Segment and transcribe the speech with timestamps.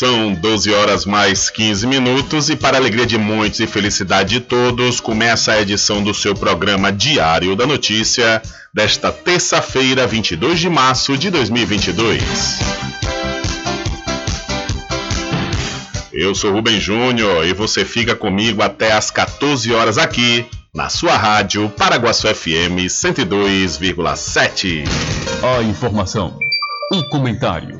[0.00, 4.98] São 12 horas mais 15 minutos e para alegria de muitos e felicidade de todos,
[4.98, 8.40] começa a edição do seu programa Diário da Notícia
[8.72, 12.22] desta terça-feira, 22 de março de 2022.
[16.10, 21.18] Eu sou Rubem Júnior e você fica comigo até às 14 horas aqui na sua
[21.18, 24.82] rádio Paraguaçu FM 102,7.
[25.58, 26.38] A informação,
[26.90, 27.79] o comentário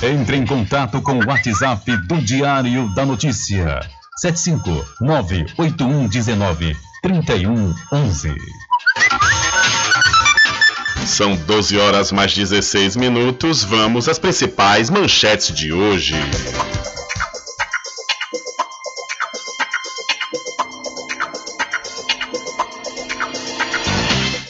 [0.00, 3.80] Entre em contato com o WhatsApp do Diário da Notícia
[4.24, 8.32] 7598119 3111.
[11.04, 13.64] São 12 horas mais 16 minutos.
[13.64, 16.14] Vamos às principais manchetes de hoje.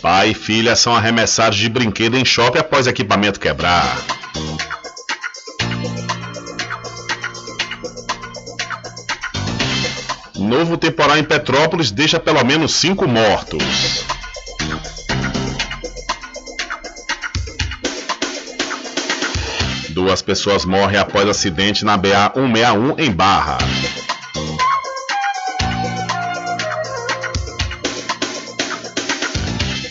[0.03, 3.97] Pai e filha são arremessados de brinquedo em shopping após equipamento quebrar.
[10.49, 13.63] Novo temporal em Petrópolis deixa pelo menos cinco mortos.
[19.91, 23.59] Duas pessoas morrem após acidente na BA 161 em Barra.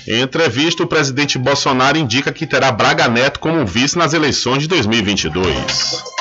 [0.08, 4.68] Em entrevista, o presidente Bolsonaro indica que terá Braga Neto como vice nas eleições de
[4.70, 6.17] 2022.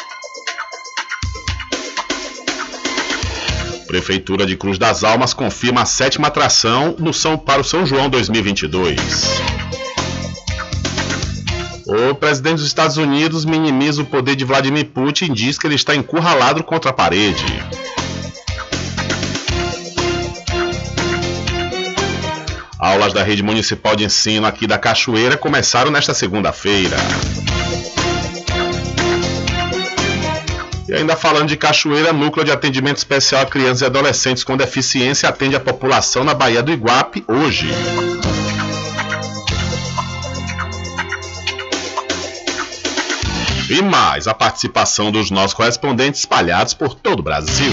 [3.97, 8.11] Prefeitura de Cruz das Almas confirma a sétima atração no São para o São João
[8.11, 8.99] 2022.
[11.87, 15.77] O presidente dos Estados Unidos minimiza o poder de Vladimir Putin e diz que ele
[15.77, 17.47] está encurralado contra a parede.
[22.79, 26.99] Aulas da rede municipal de ensino aqui da Cachoeira começaram nesta segunda-feira.
[30.99, 35.57] Ainda falando de Cachoeira, Núcleo de Atendimento Especial a Crianças e Adolescentes com Deficiência atende
[35.57, 37.69] a população na Baía do Iguape hoje.
[43.69, 47.73] E mais a participação dos nossos correspondentes espalhados por todo o Brasil.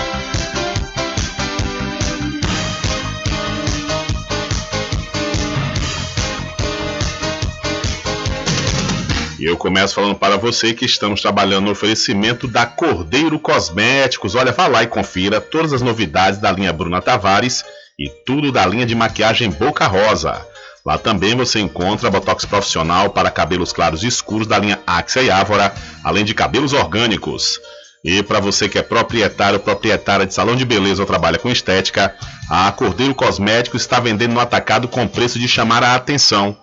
[9.41, 14.35] E eu começo falando para você que estamos trabalhando no oferecimento da Cordeiro Cosméticos.
[14.35, 17.65] Olha, vá lá e confira todas as novidades da linha Bruna Tavares
[17.97, 20.45] e tudo da linha de maquiagem Boca Rosa.
[20.85, 25.31] Lá também você encontra botox profissional para cabelos claros e escuros da linha Axia e
[25.31, 25.73] Ávora,
[26.03, 27.59] além de cabelos orgânicos.
[28.05, 31.49] E para você que é proprietário ou proprietária de salão de beleza ou trabalha com
[31.49, 32.13] estética,
[32.47, 36.55] a Cordeiro Cosméticos está vendendo no atacado com preço de chamar a atenção.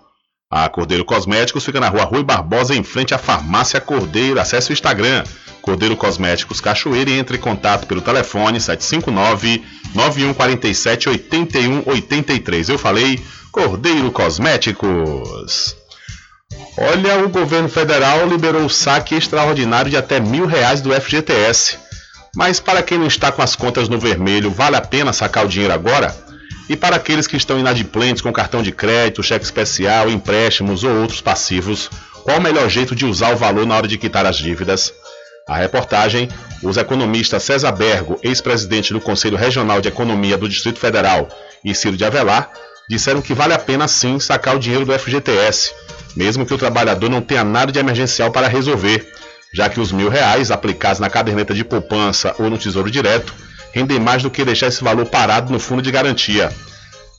[0.50, 4.40] A Cordeiro Cosméticos fica na rua Rui Barbosa, em frente à Farmácia Cordeiro.
[4.40, 5.22] Acesse o Instagram,
[5.60, 8.58] Cordeiro Cosméticos Cachoeira e entre em contato pelo telefone
[9.94, 12.70] 759-9147-8183.
[12.70, 13.22] Eu falei
[13.52, 15.76] Cordeiro Cosméticos.
[16.78, 21.76] Olha, o governo federal liberou o saque extraordinário de até mil reais do FGTS.
[22.34, 25.48] Mas para quem não está com as contas no vermelho, vale a pena sacar o
[25.48, 26.17] dinheiro agora?
[26.69, 31.20] E para aqueles que estão inadimplentes com cartão de crédito, cheque especial, empréstimos ou outros
[31.20, 31.89] passivos,
[32.22, 34.93] qual o melhor jeito de usar o valor na hora de quitar as dívidas?
[35.48, 36.29] A reportagem,
[36.63, 41.27] os economistas César Bergo, ex-presidente do Conselho Regional de Economia do Distrito Federal,
[41.65, 42.51] e Ciro de Avelar,
[42.87, 45.72] disseram que vale a pena sim sacar o dinheiro do FGTS,
[46.15, 49.10] mesmo que o trabalhador não tenha nada de emergencial para resolver,
[49.55, 53.34] já que os mil reais aplicados na caderneta de poupança ou no Tesouro Direto
[53.79, 56.51] rendem mais do que deixar esse valor parado no fundo de garantia.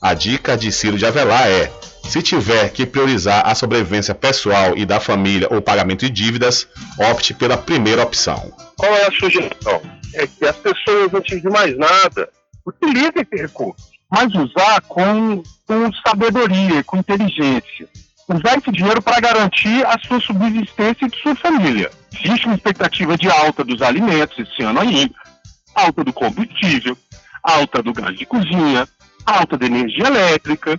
[0.00, 1.70] A dica de Ciro de Avelar é:
[2.04, 7.32] se tiver que priorizar a sobrevivência pessoal e da família ou pagamento de dívidas, opte
[7.32, 8.52] pela primeira opção.
[8.76, 9.80] Qual é a sugestão?
[10.14, 12.28] É que as pessoas, antes de mais nada,
[12.66, 17.88] utilizem esse recurso, mas usar com, com sabedoria, com inteligência.
[18.28, 21.90] Usar esse dinheiro para garantir a sua subsistência e de sua família.
[22.12, 25.29] Existe uma expectativa de alta dos alimentos esse ano ainda
[25.74, 26.96] alta do combustível,
[27.42, 28.88] alta do gás de cozinha,
[29.24, 30.78] alta da energia elétrica.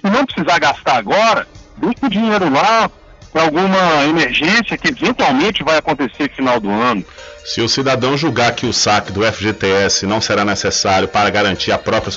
[0.00, 1.46] Se não precisar gastar agora,
[1.76, 2.90] deixa o dinheiro lá
[3.32, 7.04] para alguma emergência que eventualmente vai acontecer no final do ano.
[7.44, 11.78] Se o cidadão julgar que o saque do FGTS não será necessário para garantir a
[11.78, 12.12] própria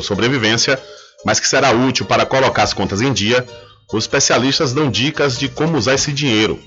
[0.00, 0.80] sobrevivência,
[1.24, 3.46] mas que será útil para colocar as contas em dia,
[3.92, 6.60] os especialistas dão dicas de como usar esse dinheiro.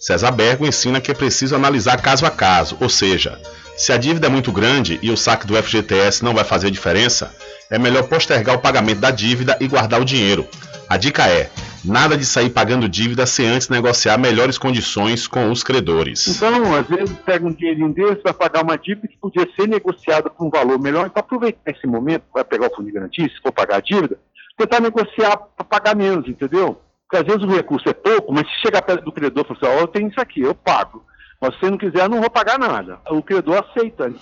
[0.00, 3.40] César Bergo ensina que é preciso analisar caso a caso, ou seja,
[3.76, 7.34] se a dívida é muito grande e o saque do FGTS não vai fazer diferença,
[7.70, 10.46] é melhor postergar o pagamento da dívida e guardar o dinheiro.
[10.88, 11.50] A dica é:
[11.84, 16.28] nada de sair pagando dívida sem antes negociar melhores condições com os credores.
[16.28, 20.28] Então, às vezes, pega um dinheirinho desse para pagar uma dívida que podia ser negociada
[20.28, 21.06] com um valor melhor.
[21.06, 24.18] Então, aproveitar esse momento, vai pegar o fundo de garantia, se for pagar a dívida,
[24.56, 26.78] tentar negociar para pagar menos, entendeu?
[27.08, 29.72] Porque às vezes o recurso é pouco, mas se chegar perto do credor e falar
[29.72, 31.04] assim, oh, eu tenho isso aqui, eu pago.
[31.42, 33.00] Mas se não quiser, não vou pagar nada.
[33.10, 34.12] O credor aceita.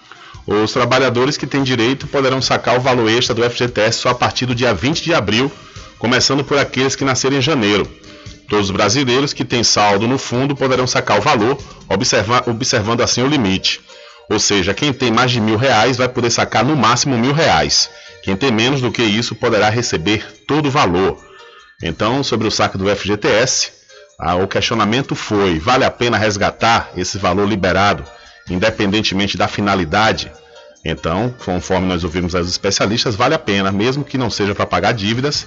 [0.47, 4.47] Os trabalhadores que têm direito poderão sacar o valor extra do FGTS só a partir
[4.47, 5.53] do dia 20 de abril,
[5.99, 7.87] começando por aqueles que nasceram em janeiro.
[8.49, 11.59] Todos os brasileiros que têm saldo no fundo poderão sacar o valor,
[11.91, 13.83] observa observando assim o limite.
[14.31, 17.91] Ou seja, quem tem mais de mil reais vai poder sacar no máximo mil reais.
[18.23, 21.23] Quem tem menos do que isso poderá receber todo o valor.
[21.83, 23.80] Então, sobre o saque do FGTS,
[24.21, 28.05] ah, o questionamento foi: vale a pena resgatar esse valor liberado,
[28.51, 30.31] independentemente da finalidade?
[30.85, 34.93] Então, conforme nós ouvimos os especialistas, vale a pena, mesmo que não seja para pagar
[34.93, 35.47] dívidas,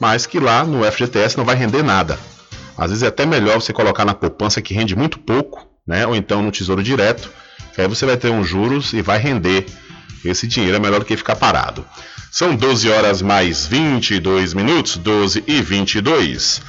[0.00, 2.18] mas que lá no FGTS não vai render nada.
[2.76, 6.06] Às vezes é até melhor você colocar na poupança que rende muito pouco, né?
[6.06, 7.30] ou então no tesouro direto,
[7.74, 9.66] que aí você vai ter uns juros e vai render.
[10.24, 11.84] Esse dinheiro é melhor do que ficar parado.
[12.30, 16.62] São 12 horas mais 22 minutos, 12 e 22.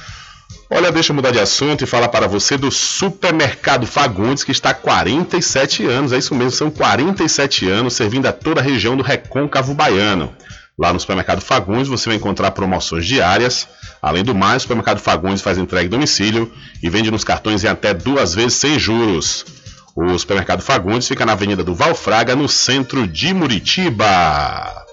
[0.68, 4.70] Olha, deixa eu mudar de assunto e falar para você do Supermercado Fagundes, que está
[4.70, 9.02] há 47 anos, é isso mesmo, são 47 anos servindo a toda a região do
[9.02, 10.34] Recôncavo Baiano.
[10.76, 13.68] Lá no Supermercado Fagundes você vai encontrar promoções diárias.
[14.02, 17.68] Além do mais, o Supermercado Fagundes faz entrega em domicílio e vende nos cartões em
[17.68, 19.46] até duas vezes sem juros.
[19.94, 24.85] O Supermercado Fagundes fica na Avenida do Valfraga, no centro de Muritiba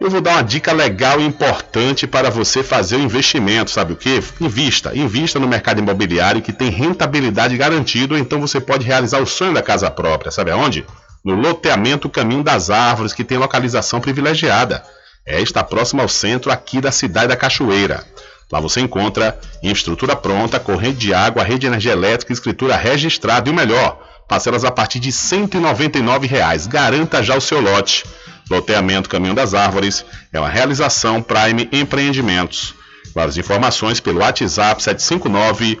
[0.00, 3.96] eu vou dar uma dica legal e importante para você fazer o investimento, sabe o
[3.96, 4.22] que?
[4.40, 9.52] Invista, invista no mercado imobiliário que tem rentabilidade garantida, então você pode realizar o sonho
[9.52, 10.86] da casa própria, sabe aonde?
[11.22, 14.82] No loteamento Caminho das Árvores, que tem localização privilegiada.
[15.26, 18.02] É, está próximo ao centro aqui da cidade da Cachoeira.
[18.50, 23.52] Lá você encontra infraestrutura pronta, corrente de água, rede de energia elétrica, escritura registrada e
[23.52, 26.66] o melhor, parcelas a partir de 199 reais.
[26.66, 28.04] Garanta já o seu lote.
[28.50, 32.74] Loteamento Caminho das Árvores é uma realização Prime Empreendimentos.
[33.14, 35.80] Várias informações pelo WhatsApp 759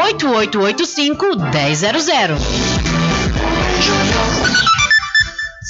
[2.01, 2.35] 1000.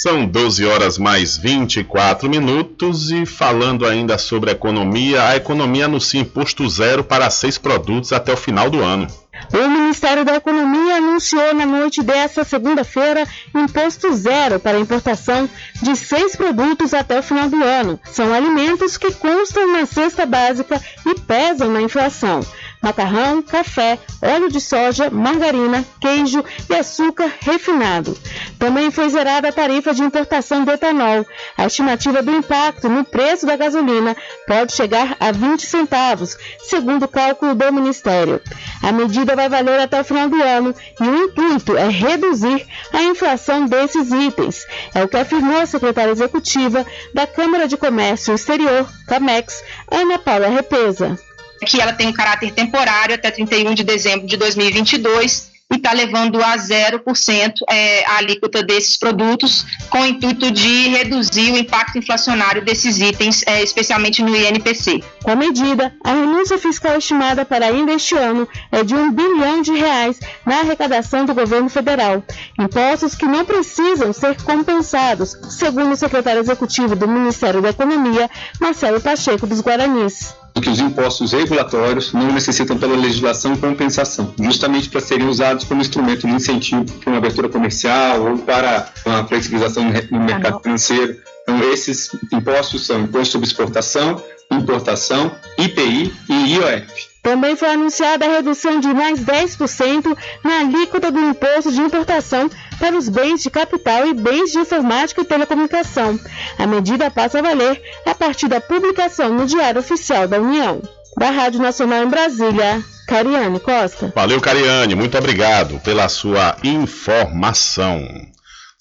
[0.01, 6.67] São 12 horas mais 24 minutos e falando ainda sobre economia, a economia anuncia imposto
[6.69, 9.05] zero para seis produtos até o final do ano.
[9.53, 15.49] O Ministério da Economia anunciou na noite desta segunda-feira imposto zero para a importação
[15.81, 17.99] de seis produtos até o final do ano.
[18.05, 22.41] São alimentos que constam na cesta básica e pesam na inflação
[22.81, 28.17] macarrão, café, óleo de soja, margarina, queijo e açúcar refinado.
[28.57, 31.25] Também foi zerada a tarifa de importação de etanol.
[31.57, 34.15] A estimativa do impacto no preço da gasolina
[34.47, 38.41] pode chegar a 20 centavos, segundo o cálculo do Ministério.
[38.81, 43.03] A medida vai valer até o final do ano e o intuito é reduzir a
[43.03, 44.65] inflação desses itens.
[44.93, 50.47] É o que afirmou a secretária executiva da Câmara de Comércio Exterior, CAMEX, Ana Paula
[50.47, 51.19] Repesa
[51.65, 56.43] que ela tem um caráter temporário até 31 de dezembro de 2022 e está levando
[56.43, 62.63] a 0% é, a alíquota desses produtos, com o intuito de reduzir o impacto inflacionário
[62.63, 65.01] desses itens, é, especialmente no INPC.
[65.23, 69.61] Com a medida, a renúncia fiscal estimada para ainda este ano é de um bilhão
[69.61, 72.21] de reais na arrecadação do governo federal,
[72.59, 78.99] impostos que não precisam ser compensados, segundo o secretário executivo do Ministério da Economia, Marcelo
[78.99, 85.27] Pacheco dos Guaranis que os impostos regulatórios não necessitam pela legislação compensação, justamente para serem
[85.27, 90.59] usados como instrumento de incentivo para uma abertura comercial ou para uma flexibilização no mercado
[90.61, 91.17] financeiro.
[91.43, 97.10] Então, esses impostos são imposto sobre exportação, importação, IPI e IOF.
[97.21, 102.49] Também foi anunciada a redução de mais 10% na alíquota do imposto de importação
[102.79, 106.19] para os bens de capital e bens de informática e telecomunicação.
[106.57, 110.81] A medida passa a valer a partir da publicação no Diário Oficial da União.
[111.17, 114.11] Da Rádio Nacional em Brasília, Cariane Costa.
[114.15, 118.30] Valeu, Cariane, muito obrigado pela sua informação.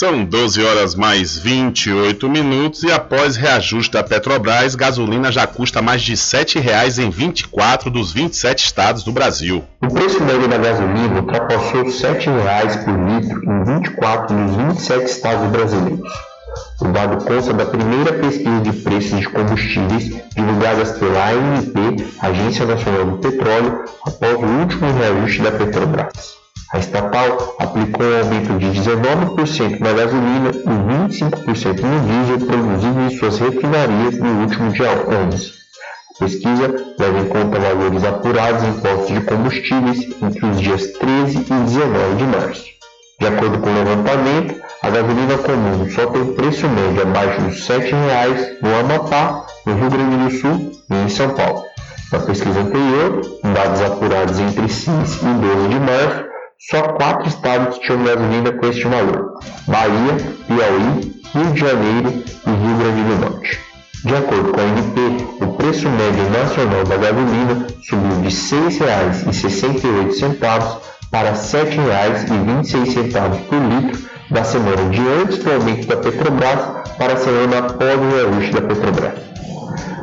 [0.00, 6.00] São 12 horas mais 28 minutos e após reajuste da Petrobras, gasolina já custa mais
[6.00, 9.62] de R$ 7,00 em 24 dos 27 estados do Brasil.
[9.82, 15.50] O preço médio da gasolina ultrapassou R$ 7,00 por litro em 24 dos 27 estados
[15.50, 16.10] brasileiros.
[16.80, 23.04] O dado consta da primeira pesquisa de preços de combustíveis divulgadas pela ANP, Agência Nacional
[23.04, 26.39] do Petróleo, após o último reajuste da Petrobras.
[26.72, 33.18] A estatal aplicou um aumento de 19% na gasolina e 25% no diesel produzido em
[33.18, 34.90] suas refinarias no último dia
[35.32, 35.52] 11.
[36.14, 41.38] A pesquisa leva em conta valores apurados em postos de combustíveis entre os dias 13
[41.38, 42.64] e 19 de março.
[43.18, 47.80] De acordo com o levantamento, a gasolina comum só tem preço médio abaixo dos R$
[47.80, 51.64] 7,00 no Amapá, no Rio Grande do Sul e em São Paulo.
[52.12, 53.22] Na pesquisa anterior,
[53.54, 56.29] dados apurados entre 6 e 12 de março,
[56.60, 62.76] só quatro estados tinham gasolina com este valor: Bahia, Piauí, Rio de Janeiro e Rio
[62.76, 63.58] Grande do Norte.
[64.04, 65.00] De acordo com a ANP,
[65.42, 73.98] o preço médio nacional da gasolina subiu de R$ 6,68 para R$ 7,26 por litro
[74.30, 76.60] da semana de antes do aumento da Petrobras
[76.98, 79.14] para a semana após o reajuste da Petrobras.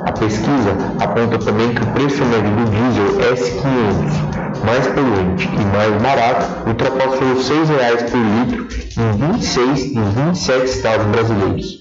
[0.05, 6.01] A pesquisa aponta também que o preço médio do diesel S500, mais poluente e mais
[6.01, 8.67] barato, ultrapassou os R$ 6,00 por litro
[8.97, 11.79] em 26 dos 27 estados brasileiros.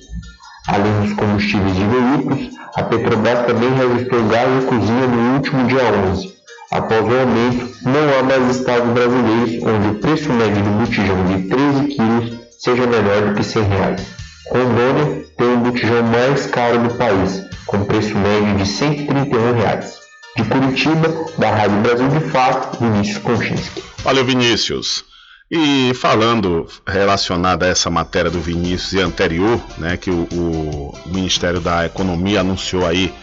[0.68, 5.66] Além dos combustíveis de veículos, a Petrobras também reajustou o gás de cozinha no último
[5.66, 6.34] dia 11.
[6.72, 11.48] Após o aumento, não há mais estados brasileiros onde o preço médio do botijão de
[11.48, 14.06] 13 quilos seja menor do que 100 reais.
[14.50, 20.05] Rondônia tem o botijão mais caro do país, com preço médio de 131 reais.
[20.36, 23.82] De Curitiba, da Rádio Brasil de Fato, Vinícius Konchinski.
[24.04, 25.04] Valeu, Vinícius.
[25.50, 31.60] E falando relacionado a essa matéria do Vinícius e anterior, né, que o, o Ministério
[31.60, 33.14] da Economia anunciou aí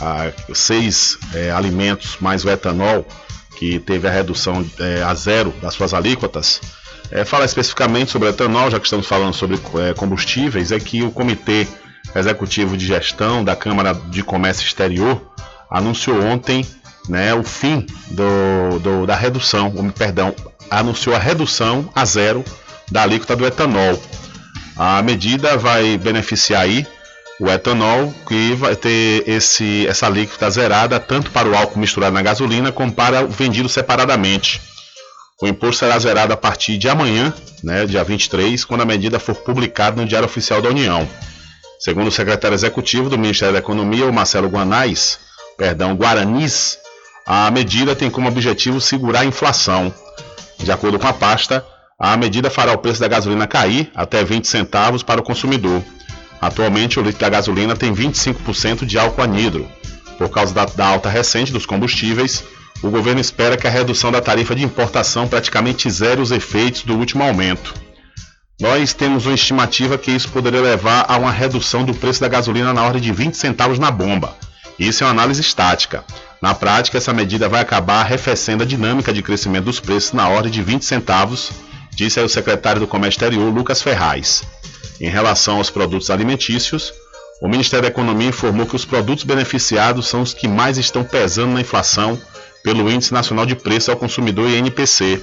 [0.00, 3.06] ah, seis é, alimentos mais o etanol,
[3.56, 6.60] que teve a redução é, a zero das suas alíquotas.
[7.10, 9.58] É, fala especificamente sobre etanol, já que estamos falando sobre
[9.96, 11.66] combustíveis, é que o Comitê
[12.14, 15.20] Executivo de Gestão da Câmara de Comércio Exterior
[15.70, 16.66] anunciou ontem
[17.08, 20.34] né, o fim do, do, da redução, perdão,
[20.70, 22.44] anunciou a redução a zero
[22.90, 24.00] da alíquota do etanol.
[24.76, 26.86] A medida vai beneficiar aí
[27.40, 32.22] o etanol, que vai ter esse, essa alíquota zerada tanto para o álcool misturado na
[32.22, 34.60] gasolina como para o vendido separadamente.
[35.40, 39.36] O imposto será zerado a partir de amanhã, né, dia 23, quando a medida for
[39.36, 41.08] publicada no Diário Oficial da União.
[41.78, 45.20] Segundo o secretário executivo do Ministério da Economia, o Marcelo Guanais,
[45.58, 46.78] perdão, Guaranis,
[47.26, 49.92] a medida tem como objetivo segurar a inflação.
[50.56, 51.66] De acordo com a pasta,
[51.98, 55.82] a medida fará o preço da gasolina cair até 20 centavos para o consumidor.
[56.40, 59.68] Atualmente, o litro da gasolina tem 25% de álcool anidro.
[60.16, 62.44] Por causa da, da alta recente dos combustíveis,
[62.80, 66.96] o governo espera que a redução da tarifa de importação praticamente zere os efeitos do
[66.96, 67.74] último aumento.
[68.60, 72.72] Nós temos uma estimativa que isso poderia levar a uma redução do preço da gasolina
[72.72, 74.34] na ordem de 20 centavos na bomba.
[74.78, 76.04] Isso é uma análise estática.
[76.40, 80.52] Na prática, essa medida vai acabar arrefecendo a dinâmica de crescimento dos preços na ordem
[80.52, 81.50] de 20 centavos,
[81.94, 84.44] disse o secretário do Comércio Exterior, Lucas Ferraz.
[85.00, 86.92] Em relação aos produtos alimentícios,
[87.40, 91.54] o Ministério da Economia informou que os produtos beneficiados são os que mais estão pesando
[91.54, 92.20] na inflação
[92.62, 95.20] pelo Índice Nacional de Preço ao Consumidor INPC.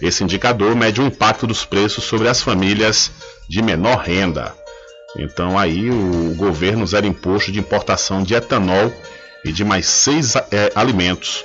[0.00, 3.10] Esse indicador mede o impacto dos preços sobre as famílias
[3.48, 4.54] de menor renda.
[5.16, 8.92] Então aí o governo zera imposto de importação de etanol
[9.44, 11.44] e de mais seis é, alimentos.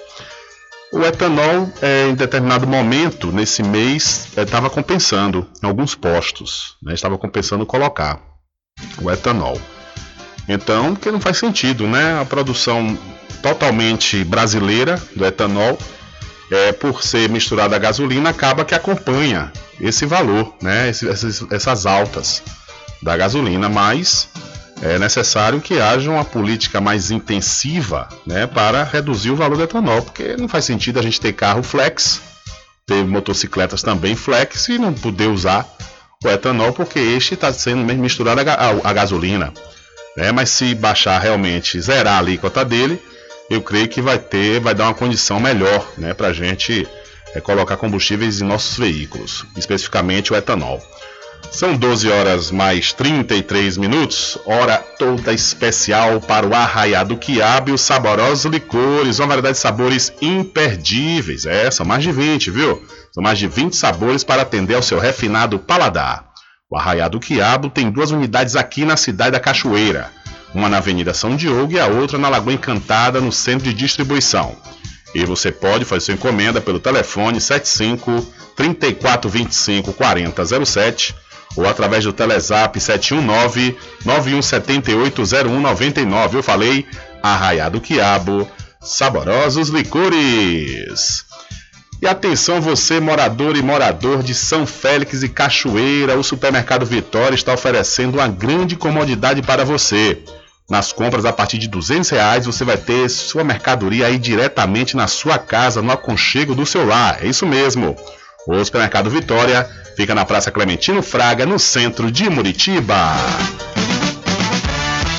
[0.91, 6.75] O etanol, é, em determinado momento, nesse mês, estava é, compensando em alguns postos.
[6.83, 8.21] Né, estava compensando colocar
[9.01, 9.59] o etanol.
[10.47, 12.19] Então, que não faz sentido, né?
[12.19, 12.97] A produção
[13.41, 15.77] totalmente brasileira do etanol,
[16.51, 22.43] é, por ser misturada a gasolina, acaba que acompanha esse valor, né, essas, essas altas
[23.03, 24.29] da gasolina, mas
[24.81, 30.01] é necessário que haja uma política mais intensiva né, para reduzir o valor do etanol,
[30.01, 32.21] porque não faz sentido a gente ter carro flex,
[32.85, 35.67] ter motocicletas também flex e não poder usar
[36.23, 38.41] o etanol, porque este está sendo misturado
[38.83, 39.53] a gasolina.
[40.17, 40.31] Né?
[40.31, 43.01] Mas se baixar realmente, zerar a alíquota dele,
[43.49, 46.87] eu creio que vai ter, vai dar uma condição melhor né, para a gente
[47.33, 50.81] é, colocar combustíveis em nossos veículos, especificamente o etanol.
[51.51, 57.81] São 12 horas mais 33 minutos, hora toda especial para o arraiado quiabo e os
[57.81, 61.45] saborosos licores, uma variedade de sabores imperdíveis.
[61.45, 62.83] É, são mais de 20, viu?
[63.11, 66.25] São mais de 20 sabores para atender ao seu refinado paladar.
[66.69, 70.11] O arraiado quiabo tem duas unidades aqui na cidade da Cachoeira
[70.53, 74.55] uma na Avenida São Diogo e a outra na Lagoa Encantada, no centro de distribuição.
[75.13, 78.25] E você pode fazer sua encomenda pelo telefone 75
[78.55, 81.15] 3425 4007
[81.55, 86.33] ou através do Telezap 719 91780199.
[86.33, 86.85] Eu falei
[87.21, 88.47] Arraiado Quiabo,
[88.81, 91.25] saborosos licores.
[92.01, 97.53] E atenção você morador e morador de São Félix e Cachoeira, o Supermercado Vitória está
[97.53, 100.21] oferecendo uma grande comodidade para você.
[100.69, 105.07] Nas compras a partir de 200 reais você vai ter sua mercadoria aí diretamente na
[105.07, 107.23] sua casa, no aconchego do seu lar.
[107.23, 107.95] É isso mesmo.
[108.45, 113.13] O Supermercado Vitória fica na Praça Clementino Fraga, no centro de Muritiba.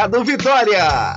[0.00, 1.14] Mercado Vitória.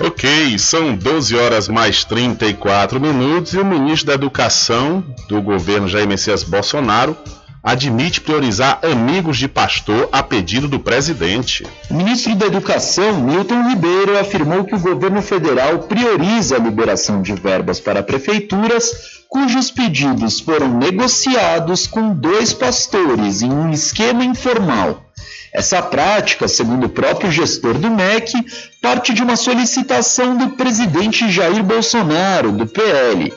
[0.00, 6.06] Ok, são 12 horas mais 34 minutos e o ministro da Educação do governo Jair
[6.06, 7.16] Messias Bolsonaro
[7.60, 11.66] admite priorizar amigos de pastor a pedido do presidente.
[11.90, 17.32] O ministro da Educação, Milton Ribeiro, afirmou que o governo federal prioriza a liberação de
[17.32, 25.10] verbas para prefeituras cujos pedidos foram negociados com dois pastores em um esquema informal.
[25.50, 28.34] Essa prática, segundo o próprio gestor do MEC,
[28.82, 33.32] parte de uma solicitação do presidente Jair Bolsonaro, do PL.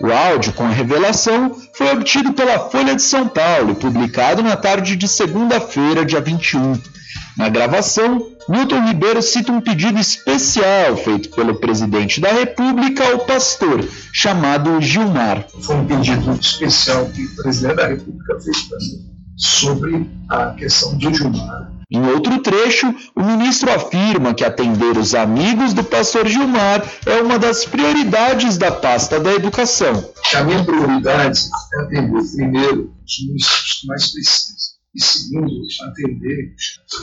[0.00, 4.56] O áudio com a revelação foi obtido pela Folha de São Paulo e publicado na
[4.56, 6.76] tarde de segunda-feira, dia 21.
[7.36, 13.86] Na gravação, Milton Ribeiro cita um pedido especial feito pelo presidente da República ao pastor,
[14.10, 15.46] chamado Gilmar.
[15.60, 20.96] Foi um pedido especial que o presidente da República fez para mim sobre a questão
[20.96, 21.72] de Gilmar.
[21.90, 27.38] Em outro trecho, o ministro afirma que atender os amigos do pastor Gilmar é uma
[27.38, 30.08] das prioridades da pasta da educação.
[30.34, 31.40] A minha prioridade
[31.74, 34.55] é atender primeiro os municípios que mais precisam
[34.96, 35.52] e segundo,
[35.88, 36.54] atender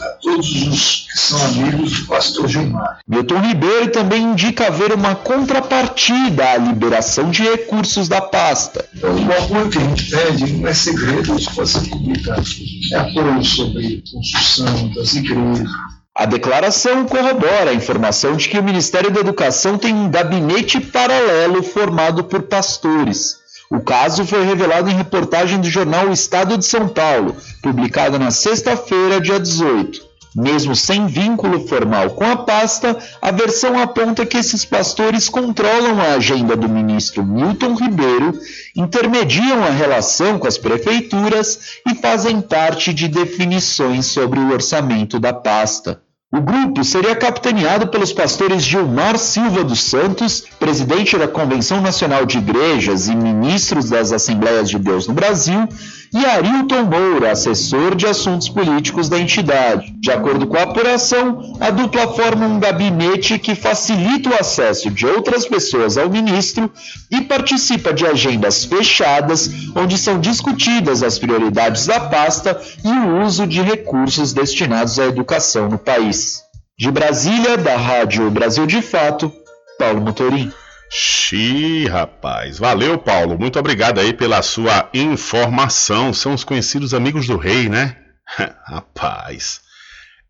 [0.02, 3.00] a todos os que são amigos do pastor Gilmar.
[3.08, 8.90] Milton Ribeiro também indica haver uma contrapartida à liberação de recursos da pasta.
[8.96, 12.44] Então, o apoio que a gente pede não é segredo, isso pode ser publicado.
[12.92, 15.70] É apoio sobre construção das igrejas,
[16.16, 21.64] a declaração corrobora a informação de que o Ministério da Educação tem um gabinete paralelo
[21.64, 23.43] formado por pastores.
[23.74, 29.20] O caso foi revelado em reportagem do jornal Estado de São Paulo, publicada na sexta-feira,
[29.20, 30.00] dia 18.
[30.36, 36.14] Mesmo sem vínculo formal com a pasta, a versão aponta que esses pastores controlam a
[36.14, 38.40] agenda do ministro Milton Ribeiro,
[38.76, 45.34] intermediam a relação com as prefeituras e fazem parte de definições sobre o orçamento da
[45.34, 46.00] pasta.
[46.36, 52.40] O grupo seria capitaneado pelos pastores Gilmar Silva dos Santos, presidente da Convenção Nacional de
[52.40, 55.70] Igrejas e ministros das Assembleias de Deus no Brasil,
[56.14, 59.92] e Arilton Moura, assessor de assuntos políticos da entidade.
[59.98, 65.08] De acordo com a apuração, a dupla forma um gabinete que facilita o acesso de
[65.08, 66.72] outras pessoas ao ministro
[67.10, 73.48] e participa de agendas fechadas, onde são discutidas as prioridades da pasta e o uso
[73.48, 76.44] de recursos destinados à educação no país.
[76.78, 79.32] De Brasília, da Rádio Brasil de Fato,
[79.80, 80.52] Paulo Motorim.
[80.96, 82.60] Xi, rapaz.
[82.60, 83.36] Valeu, Paulo.
[83.40, 86.14] Muito obrigado aí pela sua informação.
[86.14, 87.98] São os conhecidos amigos do rei, né?
[88.68, 89.62] rapaz.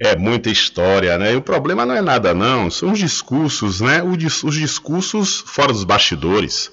[0.01, 1.33] É muita história, né?
[1.33, 2.71] E o problema não é nada, não.
[2.71, 4.01] São os discursos, né?
[4.01, 6.71] Os discursos fora dos bastidores.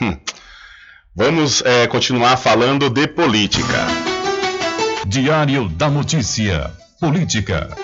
[0.00, 0.16] Hum.
[1.14, 3.86] Vamos é, continuar falando de política.
[5.06, 6.72] Diário da Notícia.
[6.98, 7.76] Política.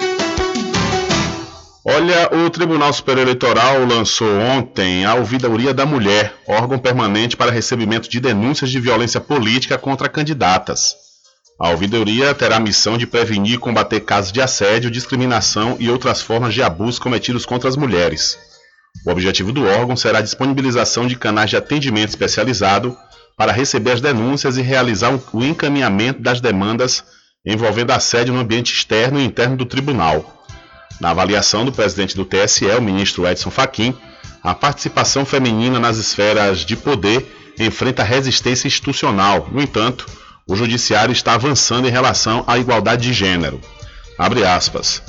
[1.87, 8.09] Olha, o Tribunal Superior Eleitoral lançou ontem a Ouvidoria da Mulher, órgão permanente para recebimento
[8.09, 10.97] de denúncias de violência política contra candidatas.
[11.61, 16.23] A ouvidoria terá a missão de prevenir e combater casos de assédio, discriminação e outras
[16.23, 18.39] formas de abuso cometidos contra as mulheres.
[19.07, 22.97] O objetivo do órgão será a disponibilização de canais de atendimento especializado
[23.37, 27.05] para receber as denúncias e realizar o encaminhamento das demandas
[27.45, 30.44] envolvendo assédio no ambiente externo e interno do tribunal.
[31.01, 33.95] Na avaliação do presidente do TSE, o ministro Edson Fachin,
[34.43, 39.49] a participação feminina nas esferas de poder enfrenta resistência institucional.
[39.51, 40.07] No entanto,
[40.47, 43.61] o judiciário está avançando em relação à igualdade de gênero.
[44.19, 45.03] Abre aspas.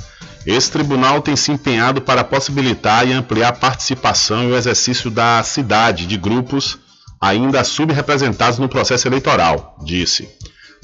[0.46, 5.42] Esse tribunal tem se empenhado para possibilitar e ampliar a participação e o exercício da
[5.42, 6.78] cidade de grupos
[7.20, 10.28] ainda subrepresentados no processo eleitoral, disse.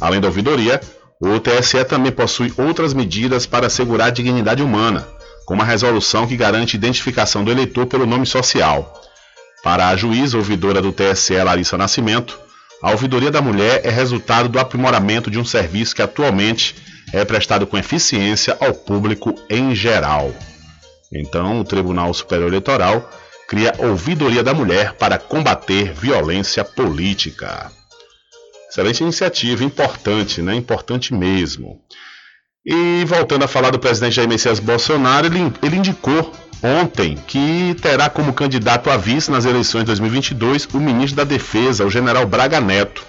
[0.00, 0.80] Além da ouvidoria,
[1.24, 5.06] o TSE também possui outras medidas para assegurar a dignidade humana,
[5.46, 9.00] como a resolução que garante identificação do eleitor pelo nome social.
[9.62, 12.40] Para a juíza ouvidora do TSE, Larissa Nascimento,
[12.82, 16.74] a ouvidoria da mulher é resultado do aprimoramento de um serviço que atualmente
[17.12, 20.34] é prestado com eficiência ao público em geral.
[21.12, 23.08] Então, o Tribunal Superior Eleitoral
[23.46, 27.70] cria ouvidoria da mulher para combater violência política.
[28.72, 30.54] Excelente iniciativa, importante, né?
[30.54, 31.78] Importante mesmo.
[32.64, 36.32] E voltando a falar do presidente Jair Messias Bolsonaro, ele, ele indicou
[36.62, 41.84] ontem que terá como candidato a vice nas eleições de 2022 o ministro da Defesa,
[41.84, 43.04] o general Braga Neto.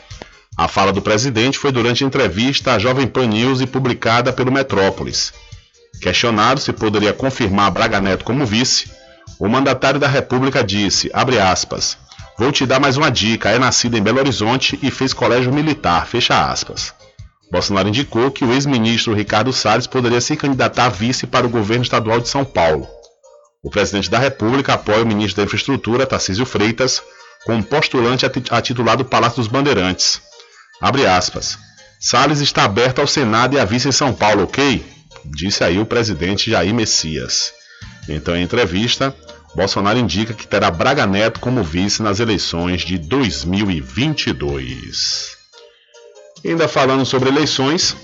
[0.58, 5.32] A fala do presidente foi durante entrevista à Jovem Pan News e publicada pelo Metrópolis.
[6.02, 8.91] Questionado se poderia confirmar Braga Neto como vice,
[9.39, 11.97] o mandatário da República disse, abre aspas,
[12.38, 13.50] Vou te dar mais uma dica.
[13.50, 16.08] É nascido em Belo Horizonte e fez colégio militar.
[16.08, 16.93] Fecha aspas.
[17.52, 21.84] Bolsonaro indicou que o ex-ministro Ricardo Salles poderia se candidatar a vice para o governo
[21.84, 22.88] estadual de São Paulo.
[23.62, 27.02] O presidente da República apoia o ministro da Infraestrutura, Tarcísio Freitas,
[27.46, 30.19] como postulante a titular do Palácio dos Bandeirantes.
[30.82, 31.58] Abre aspas.
[32.00, 34.84] Salles está aberto ao Senado e a vice em São Paulo, ok?
[35.24, 37.54] Disse aí o presidente Jair Messias.
[38.10, 39.15] Então, em entrevista,
[39.56, 45.38] Bolsonaro indica que terá Braga Neto como vice nas eleições de 2022.
[46.44, 47.96] Ainda falando sobre eleições,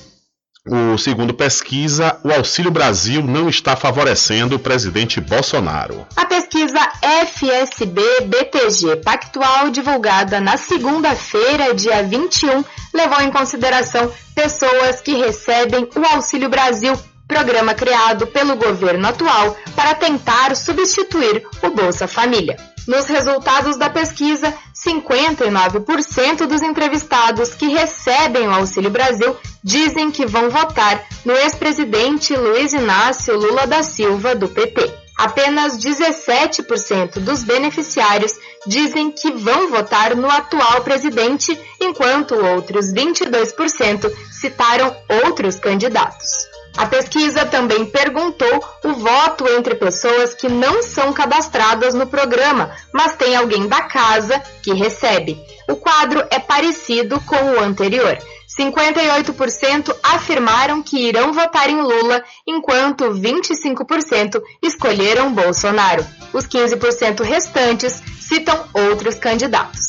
[0.66, 6.06] o segundo pesquisa, o Auxílio Brasil não está favorecendo o presidente Bolsonaro.
[6.16, 6.80] A pesquisa
[7.26, 16.50] FSB-BTG Pactual, divulgada na segunda-feira, dia 21, levou em consideração pessoas que recebem o Auxílio
[16.50, 16.94] Brasil
[17.30, 22.58] programa criado pelo governo atual para tentar substituir o Bolsa Família.
[22.88, 30.50] Nos resultados da pesquisa, 59% dos entrevistados que recebem o Auxílio Brasil dizem que vão
[30.50, 34.92] votar no ex-presidente Luiz Inácio Lula da Silva, do PT.
[35.20, 38.34] Apenas 17% dos beneficiários
[38.66, 46.48] dizem que vão votar no atual presidente, enquanto outros 22% citaram outros candidatos.
[46.80, 53.18] A pesquisa também perguntou o voto entre pessoas que não são cadastradas no programa, mas
[53.18, 55.38] tem alguém da casa que recebe.
[55.68, 58.18] O quadro é parecido com o anterior.
[58.58, 66.08] 58% afirmaram que irão votar em Lula, enquanto 25% escolheram Bolsonaro.
[66.32, 69.89] Os 15% restantes citam outros candidatos.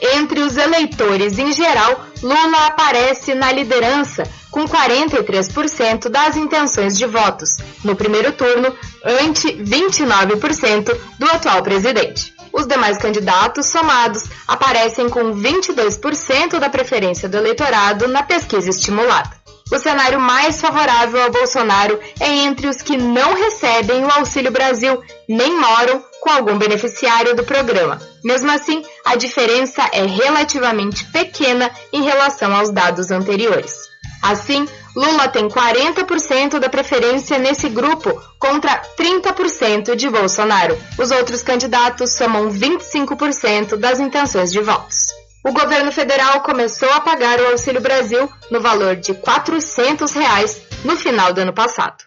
[0.00, 7.58] Entre os eleitores em geral, Lula aparece na liderança, com 43% das intenções de votos,
[7.84, 12.34] no primeiro turno, ante 29% do atual presidente.
[12.52, 19.39] Os demais candidatos somados aparecem com 22% da preferência do eleitorado na pesquisa estimulada.
[19.70, 25.00] O cenário mais favorável ao Bolsonaro é entre os que não recebem o Auxílio Brasil
[25.28, 28.00] nem moram com algum beneficiário do programa.
[28.24, 33.72] Mesmo assim, a diferença é relativamente pequena em relação aos dados anteriores.
[34.20, 40.76] Assim, Lula tem 40% da preferência nesse grupo contra 30% de Bolsonaro.
[40.98, 45.19] Os outros candidatos somam 25% das intenções de votos.
[45.42, 50.96] O governo federal começou a pagar o Auxílio Brasil no valor de 400 reais no
[50.96, 52.04] final do ano passado.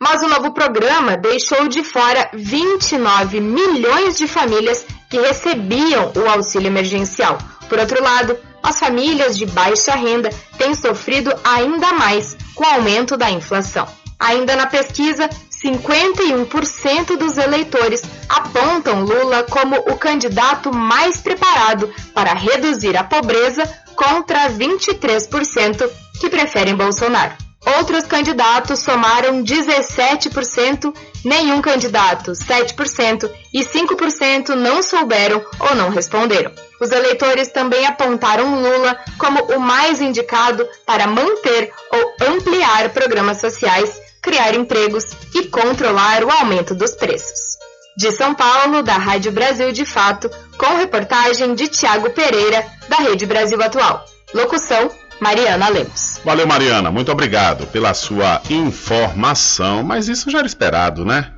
[0.00, 6.66] Mas o novo programa deixou de fora 29 milhões de famílias que recebiam o auxílio
[6.66, 7.38] emergencial.
[7.70, 13.16] Por outro lado, as famílias de baixa renda têm sofrido ainda mais com o aumento
[13.16, 13.88] da inflação.
[14.18, 15.28] Ainda na pesquisa,
[15.64, 23.64] 51% dos eleitores apontam Lula como o candidato mais preparado para reduzir a pobreza
[23.96, 25.88] contra 23%
[26.20, 27.32] que preferem Bolsonaro.
[27.78, 36.52] Outros candidatos somaram 17%, nenhum candidato 7% e 5% não souberam ou não responderam.
[36.78, 43.98] Os eleitores também apontaram Lula como o mais indicado para manter ou ampliar programas sociais,
[44.24, 47.58] criar empregos e controlar o aumento dos preços.
[47.94, 53.26] De São Paulo, da Rádio Brasil de Fato, com reportagem de Tiago Pereira, da Rede
[53.26, 54.02] Brasil Atual.
[54.32, 56.20] Locução: Mariana Lemos.
[56.24, 56.90] Valeu, Mariana.
[56.90, 59.84] Muito obrigado pela sua informação.
[59.84, 61.30] Mas isso já era esperado, né?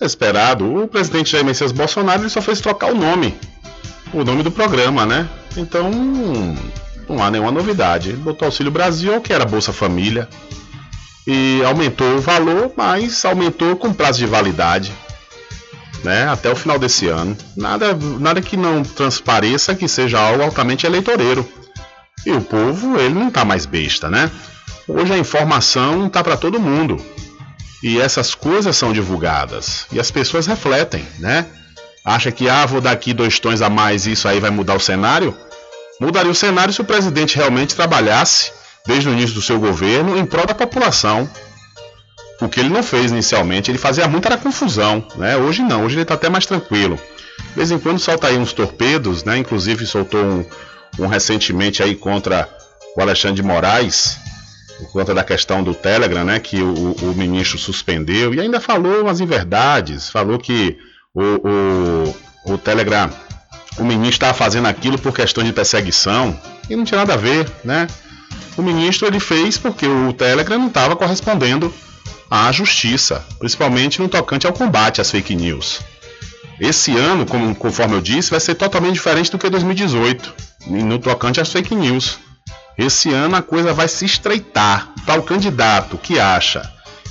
[0.00, 0.82] Esperado.
[0.82, 3.36] O presidente Jair Messias Bolsonaro só fez trocar o nome.
[4.14, 5.28] O nome do programa, né?
[5.56, 5.90] Então,
[7.08, 8.12] não há nenhuma novidade.
[8.12, 10.28] Botou Auxílio Brasil, que era Bolsa Família.
[11.26, 14.92] E aumentou o valor, mas aumentou com prazo de validade.
[16.04, 17.36] Né, até o final desse ano.
[17.56, 21.48] Nada, nada que não transpareça que seja algo altamente eleitoreiro.
[22.24, 24.30] E o povo, ele não está mais besta, né?
[24.86, 26.96] Hoje a informação está para todo mundo.
[27.82, 29.86] E essas coisas são divulgadas.
[29.90, 31.46] E as pessoas refletem, né?
[32.04, 34.74] Acha que, ah, vou dar aqui dois tons a mais e isso aí vai mudar
[34.74, 35.36] o cenário?
[36.00, 38.52] Mudaria o cenário se o presidente realmente trabalhasse,
[38.86, 41.28] desde o início do seu governo, em prol da população.
[42.40, 45.36] O que ele não fez inicialmente, ele fazia muita confusão, né?
[45.36, 46.98] Hoje não, hoje ele está até mais tranquilo.
[47.50, 49.38] De vez em quando solta aí uns torpedos, né?
[49.38, 50.44] Inclusive soltou um,
[50.98, 52.48] um recentemente aí contra
[52.96, 54.18] o Alexandre de Moraes,
[54.78, 59.02] por conta da questão do Telegram, né, que o, o ministro suspendeu, e ainda falou
[59.02, 60.78] umas inverdades, falou que
[61.14, 63.10] o, o, o Telegram,
[63.78, 67.46] o ministro estava fazendo aquilo por questão de perseguição, e não tinha nada a ver,
[67.64, 67.86] né?
[68.56, 71.72] O ministro ele fez porque o Telegram não estava correspondendo
[72.30, 75.80] à justiça, principalmente no tocante ao combate às fake news.
[76.58, 80.34] Esse ano, como, conforme eu disse, vai ser totalmente diferente do que 2018
[80.68, 82.18] no tocante às fake news.
[82.78, 84.92] Esse ano a coisa vai se estreitar.
[85.06, 86.62] O candidato que acha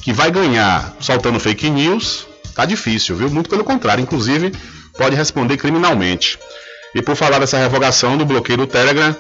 [0.02, 3.30] que vai ganhar soltando fake news, tá difícil, viu?
[3.30, 4.52] Muito pelo contrário, inclusive
[4.98, 6.38] pode responder criminalmente.
[6.94, 9.16] E por falar dessa revogação do bloqueio do Telegram,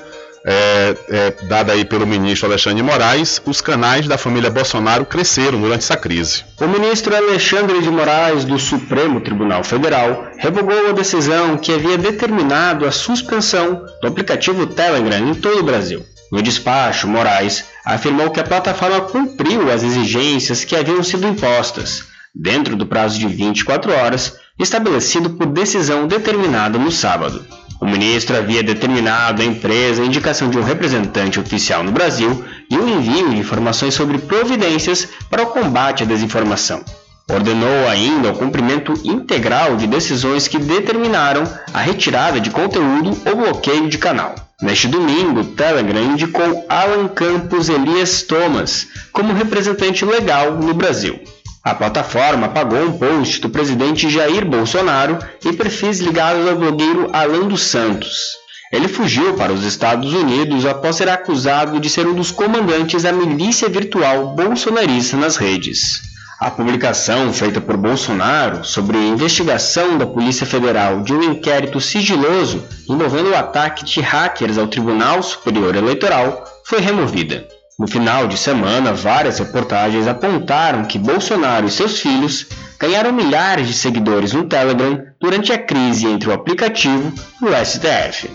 [0.47, 5.59] é, é, dada aí pelo ministro Alexandre de Moraes, os canais da família Bolsonaro cresceram
[5.59, 6.43] durante essa crise.
[6.61, 12.85] O ministro Alexandre de Moraes, do Supremo Tribunal Federal, revogou a decisão que havia determinado
[12.85, 16.05] a suspensão do aplicativo Telegram em todo o Brasil.
[16.31, 22.03] No despacho, Moraes afirmou que a plataforma cumpriu as exigências que haviam sido impostas,
[22.33, 27.45] dentro do prazo de 24 horas, estabelecido por decisão determinada no sábado.
[27.79, 32.77] O ministro havia determinado à empresa a indicação de um representante oficial no Brasil e
[32.77, 36.83] o envio de informações sobre providências para o combate à desinformação.
[37.29, 43.89] Ordenou ainda o cumprimento integral de decisões que determinaram a retirada de conteúdo ou bloqueio
[43.89, 44.35] de canal.
[44.61, 51.19] Neste domingo, o Telegram indicou Alan Campos Elias Thomas como representante legal no Brasil.
[51.65, 57.47] A plataforma apagou um post do presidente Jair Bolsonaro e perfis ligados ao blogueiro Alan
[57.47, 58.35] dos Santos.
[58.71, 63.11] Ele fugiu para os Estados Unidos após ser acusado de ser um dos comandantes da
[63.11, 66.03] milícia virtual bolsonarista nas redes.
[66.39, 72.63] A publicação feita por Bolsonaro sobre a investigação da Polícia Federal de um inquérito sigiloso
[72.87, 77.54] envolvendo o ataque de hackers ao Tribunal Superior Eleitoral foi removida.
[77.77, 82.47] No final de semana, várias reportagens apontaram que Bolsonaro e seus filhos
[82.79, 87.11] ganharam milhares de seguidores no Telegram durante a crise entre o aplicativo
[87.41, 88.29] e o STF.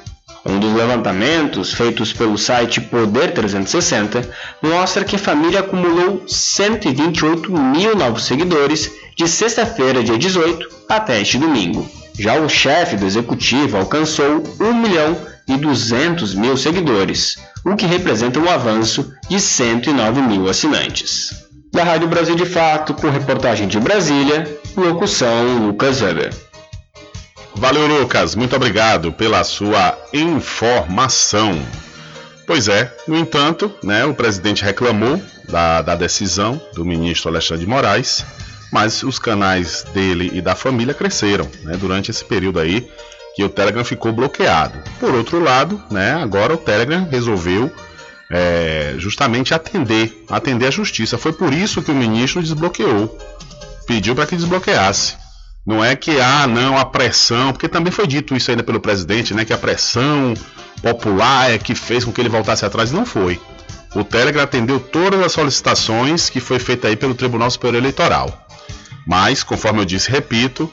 [0.45, 4.29] Um dos levantamentos feitos pelo site Poder 360
[4.63, 11.39] mostra que a família acumulou 128 mil novos seguidores de sexta-feira, dia 18, até este
[11.39, 11.89] domingo.
[12.19, 15.17] Já o chefe do executivo alcançou 1 milhão
[15.49, 21.49] e 200 mil seguidores, o que representa um avanço de 109 mil assinantes.
[21.73, 26.33] Da Rádio Brasil de Fato, com reportagem de Brasília, locução Lucas Weber.
[27.55, 28.35] Valeu, Lucas.
[28.35, 31.61] Muito obrigado pela sua informação.
[32.47, 37.71] Pois é, no entanto, né, o presidente reclamou da, da decisão do ministro Alexandre de
[37.71, 38.25] Moraes,
[38.73, 42.89] mas os canais dele e da família cresceram né, durante esse período aí
[43.35, 44.79] que o Telegram ficou bloqueado.
[44.99, 47.71] Por outro lado, né, agora o Telegram resolveu
[48.31, 51.19] é, justamente atender, atender a justiça.
[51.19, 53.19] Foi por isso que o ministro desbloqueou,
[53.87, 55.17] pediu para que desbloqueasse.
[55.67, 59.35] Não é que ah, não, a pressão, porque também foi dito isso ainda pelo presidente,
[59.35, 60.35] né, que a pressão
[60.83, 63.41] popular é que fez com que ele voltasse atrás, não foi.
[63.95, 68.47] O Telegram atendeu todas as solicitações que foi feita aí pelo Tribunal Superior Eleitoral.
[69.07, 70.73] Mas, conforme eu disse, repito,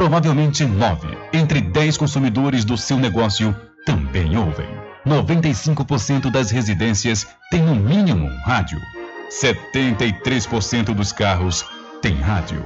[0.00, 4.66] Provavelmente nove entre dez consumidores do seu negócio também ouvem.
[5.06, 8.80] 95% das residências têm no mínimo um rádio.
[9.28, 11.66] 73% dos carros
[12.00, 12.64] têm rádio.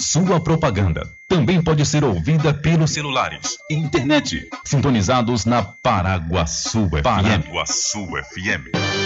[0.00, 7.02] Sua propaganda também pode ser ouvida pelos celulares e internet, sintonizados na Paraguaçu FM.
[7.04, 9.05] Paraguaçu FM.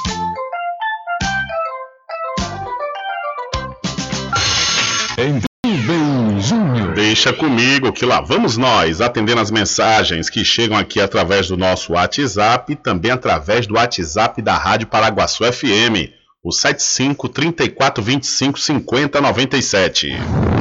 [6.95, 11.93] Deixa comigo que lá vamos nós, atendendo as mensagens que chegam aqui através do nosso
[11.93, 19.21] WhatsApp e também através do WhatsApp da Rádio Paraguaçu FM, o 75 34 25 50
[19.21, 20.17] 97.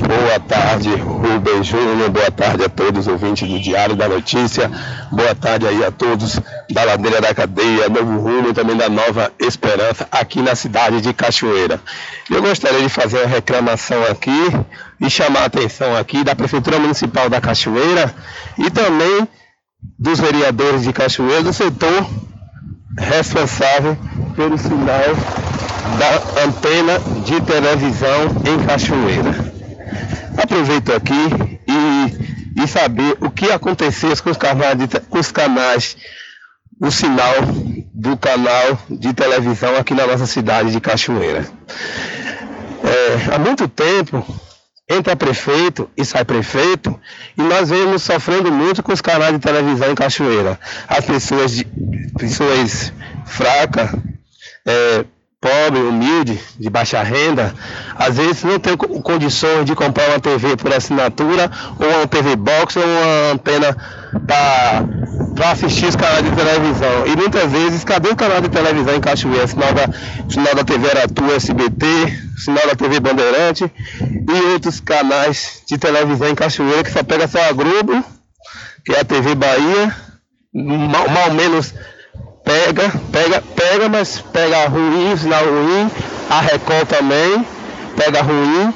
[0.06, 2.10] Boa tarde, Rubem Júnior.
[2.10, 4.70] Boa tarde a todos os ouvintes do Diário da Notícia.
[5.10, 6.38] Boa tarde aí a todos
[6.70, 11.80] da Ladeira da Cadeia, Novo Rumo também da Nova Esperança, aqui na cidade de Cachoeira.
[12.28, 14.52] Eu gostaria de fazer uma reclamação aqui
[15.00, 18.14] e chamar a atenção aqui da Prefeitura Municipal da Cachoeira
[18.58, 19.26] e também
[19.98, 22.06] dos vereadores de Cachoeira, do setor
[22.99, 23.97] responsável
[24.34, 25.14] pelo sinal
[25.99, 29.53] da antena de televisão em Cachoeira.
[30.36, 35.97] Aproveito aqui e, e saber o que aconteceu com os canais, de, com os canais,
[36.80, 37.34] o sinal
[37.93, 41.47] do canal de televisão aqui na nossa cidade de Cachoeira.
[42.82, 44.24] É, há muito tempo
[44.91, 46.99] entra prefeito e sai prefeito,
[47.38, 50.59] e nós vemos sofrendo muito com os canais de televisão em Cachoeira.
[50.88, 51.64] As pessoas, de,
[52.18, 52.93] pessoas
[53.24, 53.93] fracas,
[54.66, 55.05] é,
[55.41, 57.55] pobre, humilde, de baixa renda,
[57.97, 62.76] às vezes não tem condições de comprar uma TV por assinatura, ou uma TV box,
[62.76, 63.74] ou uma antena
[64.26, 67.07] para assistir os canais de televisão.
[67.07, 69.47] E muitas vezes, cadê o canal de televisão em Cachoeira?
[69.47, 69.88] Sinal da,
[70.28, 71.86] sinal da TV Aratu, SBT,
[72.36, 77.43] sinal da TV Bandeirante e outros canais de televisão em Cachoeira que só pega só
[77.43, 78.05] a Globo,
[78.84, 79.97] que é a TV Bahia,
[80.53, 81.72] mal, mal menos
[82.45, 85.91] pega, pega, pega, mas pega ruim, sinal ruim,
[86.28, 87.45] a Record também
[87.97, 88.74] pega ruim.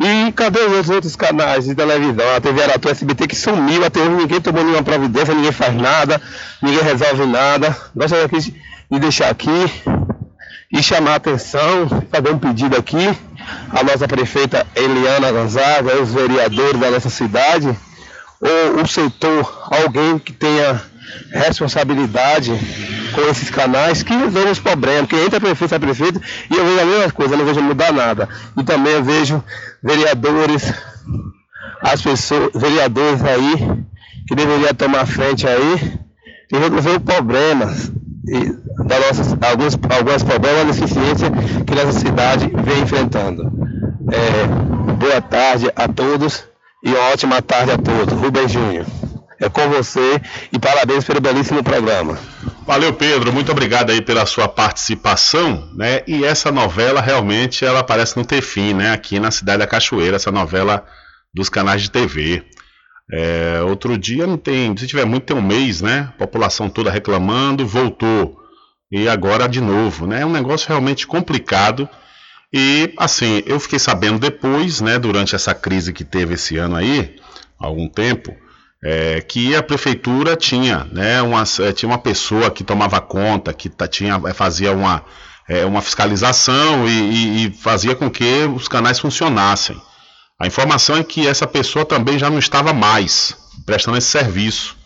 [0.00, 2.36] E cadê os outros canais de televisão?
[2.36, 6.22] A TV Aratu SBT que sumiu, a TV ninguém tomou nenhuma providência, ninguém faz nada,
[6.62, 7.76] ninguém resolve nada.
[7.96, 9.50] Gostaria de deixar aqui
[10.70, 13.08] e chamar a atenção, fazer um pedido aqui
[13.70, 17.76] à nossa prefeita Eliana Gonzaga, os vereadores da nossa cidade,
[18.40, 20.80] ou o setor, alguém que tenha
[21.32, 22.52] responsabilidade
[23.14, 26.80] com esses canais que resolvem os problemas, que entra prefeito, sai prefeito, e eu vejo
[26.80, 28.28] a mesma coisa, não vejo mudar nada.
[28.56, 29.42] E também eu vejo
[29.82, 30.72] vereadores,
[31.82, 33.84] as pessoas, vereadores aí,
[34.26, 35.98] que deveriam tomar frente aí,
[36.50, 37.92] e resolver problemas,
[38.86, 41.30] da nossa, alguns, alguns problemas de deficiência
[41.66, 43.50] que nossa cidade vem enfrentando.
[44.10, 46.44] É, boa tarde a todos
[46.82, 48.14] e ótima tarde a todos.
[48.18, 48.86] Rubem Júnior
[49.40, 50.20] é com você
[50.52, 52.18] e parabéns pelo belíssimo programa.
[52.68, 53.32] Valeu, Pedro.
[53.32, 56.02] Muito obrigado aí pela sua participação, né?
[56.06, 58.92] E essa novela realmente ela parece não ter fim, né?
[58.92, 60.84] Aqui na cidade da Cachoeira, essa novela
[61.32, 62.44] dos canais de TV.
[63.10, 66.12] É, outro dia não tem, se tiver muito tem um mês, né?
[66.18, 68.38] População toda reclamando, voltou
[68.92, 70.20] e agora de novo, né?
[70.20, 71.88] É um negócio realmente complicado.
[72.52, 74.98] E assim, eu fiquei sabendo depois, né?
[74.98, 77.16] Durante essa crise que teve esse ano aí,
[77.58, 78.36] algum tempo
[78.82, 83.70] é, que a prefeitura tinha, né, uma, é, tinha uma pessoa que tomava conta, que
[83.90, 85.04] tinha, é, fazia uma,
[85.48, 89.80] é, uma fiscalização e, e, e, fazia com que os canais funcionassem.
[90.40, 94.76] A informação é que essa pessoa também já não estava mais prestando esse serviço.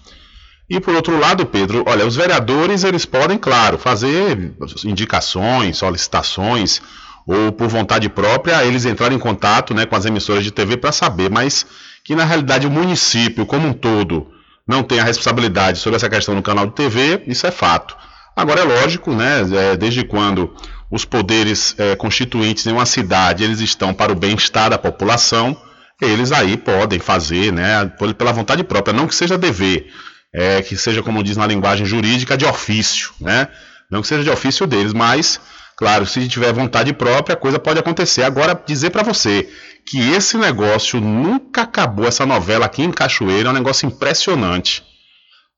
[0.70, 4.54] E por outro lado, Pedro, olha, os vereadores eles podem, claro, fazer
[4.86, 6.80] indicações, solicitações,
[7.26, 10.90] ou por vontade própria, eles entrarem em contato né, com as emissoras de TV para
[10.90, 11.66] saber, mas
[12.04, 14.28] que na realidade o município como um todo
[14.66, 17.96] não tem a responsabilidade sobre essa questão no canal de TV, isso é fato.
[18.34, 20.54] Agora é lógico, né, é, desde quando
[20.90, 25.56] os poderes é, constituintes em uma cidade eles estão para o bem-estar da população,
[26.00, 29.92] eles aí podem fazer, né, pela vontade própria, não que seja dever,
[30.34, 33.48] é, que seja como diz na linguagem jurídica de ofício, né,
[33.90, 35.40] não que seja de ofício deles, mas
[35.82, 38.22] Claro, se tiver vontade própria, a coisa pode acontecer.
[38.22, 39.48] Agora, dizer para você
[39.86, 44.82] que esse negócio nunca acabou, essa novela aqui em Cachoeira, é um negócio impressionante.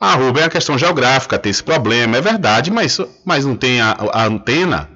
[0.01, 3.81] Ah, Rubem, é a questão geográfica, tem esse problema, é verdade, mas, mas não tem
[3.81, 4.91] a, a antena,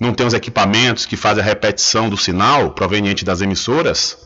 [0.00, 4.18] não tem os equipamentos que fazem a repetição do sinal proveniente das emissoras.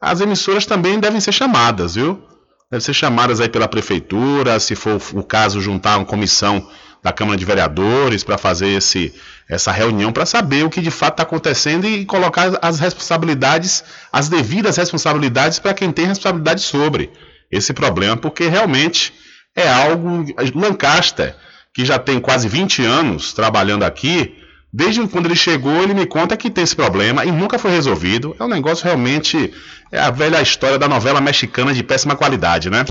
[0.00, 2.22] As emissoras também devem ser chamadas, viu?
[2.70, 6.68] Devem ser chamadas aí pela prefeitura, se for o caso, juntar uma comissão
[7.02, 9.12] da Câmara de Vereadores para fazer esse,
[9.48, 13.82] essa reunião para saber o que de fato está acontecendo e colocar as responsabilidades,
[14.12, 17.10] as devidas responsabilidades para quem tem responsabilidade sobre
[17.50, 19.12] esse problema, porque realmente
[19.54, 20.24] é algo.
[20.54, 21.34] Lancaster,
[21.74, 24.34] que já tem quase 20 anos trabalhando aqui,
[24.72, 28.34] desde quando ele chegou, ele me conta que tem esse problema e nunca foi resolvido.
[28.38, 29.52] É um negócio realmente.
[29.90, 32.84] É a velha história da novela mexicana de péssima qualidade, né?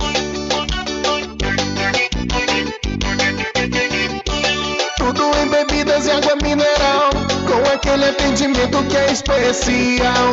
[7.92, 10.32] Aquele atendimento que é especial.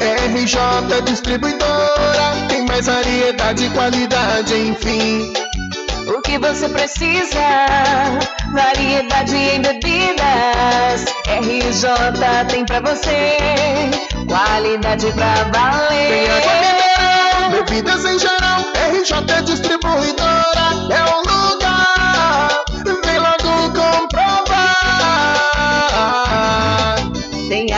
[0.00, 5.32] RJ Distribuidora, tem mais variedade e qualidade, enfim.
[6.06, 7.38] O que você precisa?
[8.52, 11.04] Variedade em bebidas.
[11.26, 13.36] RJ tem pra você.
[14.26, 16.30] Qualidade pra valer.
[16.30, 18.60] Água mineral, bebidas em geral.
[18.92, 21.33] RJ Distribuidora é o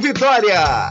[0.00, 0.90] Vitória.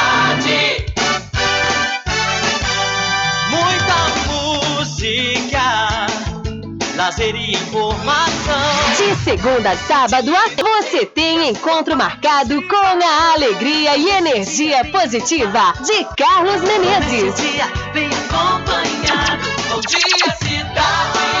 [3.49, 6.07] Muita música.
[6.95, 8.59] Lazer e informação.
[8.97, 16.05] De segunda a sábado, você tem encontro marcado com a alegria e energia positiva de
[16.15, 17.35] Carlos Menezes.
[17.93, 19.49] Bem acompanhado.
[19.69, 21.40] Bom dia, cidade.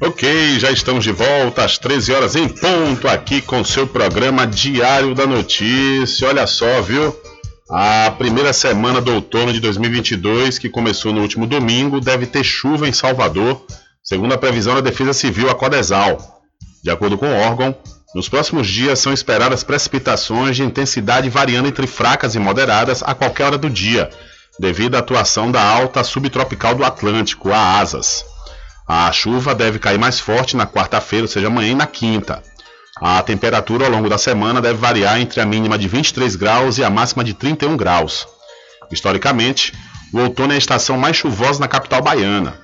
[0.00, 5.14] Ok, já estamos de volta às 13 horas em ponto aqui com seu programa Diário
[5.14, 6.28] da Notícia.
[6.28, 7.16] Olha só, viu?
[7.70, 12.88] A primeira semana do outono de 2022, que começou no último domingo, deve ter chuva
[12.88, 13.64] em Salvador,
[14.02, 16.42] segundo a previsão da Defesa Civil, a Codesal.
[16.82, 17.74] De acordo com o órgão,
[18.14, 23.44] Nos próximos dias são esperadas precipitações de intensidade variando entre fracas e moderadas a qualquer
[23.44, 24.08] hora do dia,
[24.58, 28.24] devido à atuação da alta subtropical do Atlântico, a ASAS.
[28.86, 32.42] A chuva deve cair mais forte na quarta-feira, ou seja, amanhã e na quinta.
[32.98, 36.84] A temperatura ao longo da semana deve variar entre a mínima de 23 graus e
[36.84, 38.26] a máxima de 31 graus.
[38.90, 39.74] Historicamente,
[40.14, 42.58] o outono é a estação mais chuvosa na capital baiana.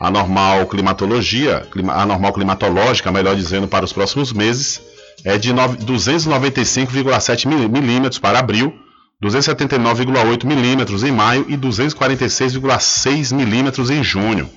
[0.00, 4.80] A normal climatologia, a normal climatológica, melhor dizendo, para os próximos meses
[5.24, 8.72] é de 295,7 milímetros para abril,
[9.20, 14.48] 279,8 milímetros em maio e 246,6 milímetros em junho.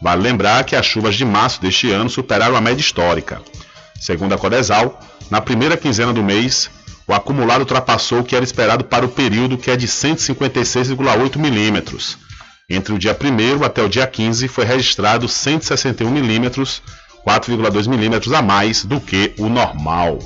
[0.00, 3.42] Vale lembrar que as chuvas de março deste ano superaram a média histórica.
[4.00, 4.98] Segundo a Codesal,
[5.30, 6.70] na primeira quinzena do mês,
[7.06, 12.16] o acumulado ultrapassou o que era esperado para o período, que é de 156,8 milímetros.
[12.72, 16.82] Entre o dia 1 até o dia 15 foi registrado 161 milímetros,
[17.26, 20.18] 4,2 milímetros a mais do que o normal.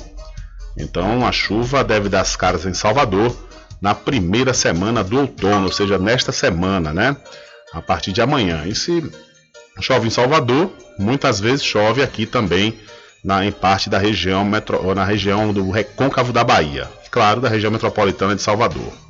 [0.77, 3.35] Então a chuva deve dar as caras em Salvador
[3.81, 7.17] na primeira semana do outono, ou seja, nesta semana, né?
[7.73, 8.63] A partir de amanhã.
[8.65, 9.03] E se
[9.81, 12.79] chove em Salvador, muitas vezes chove aqui também
[13.21, 17.73] na, em parte da região metro, na região do recôncavo da Bahia, claro, da região
[17.73, 19.06] metropolitana de Salvador.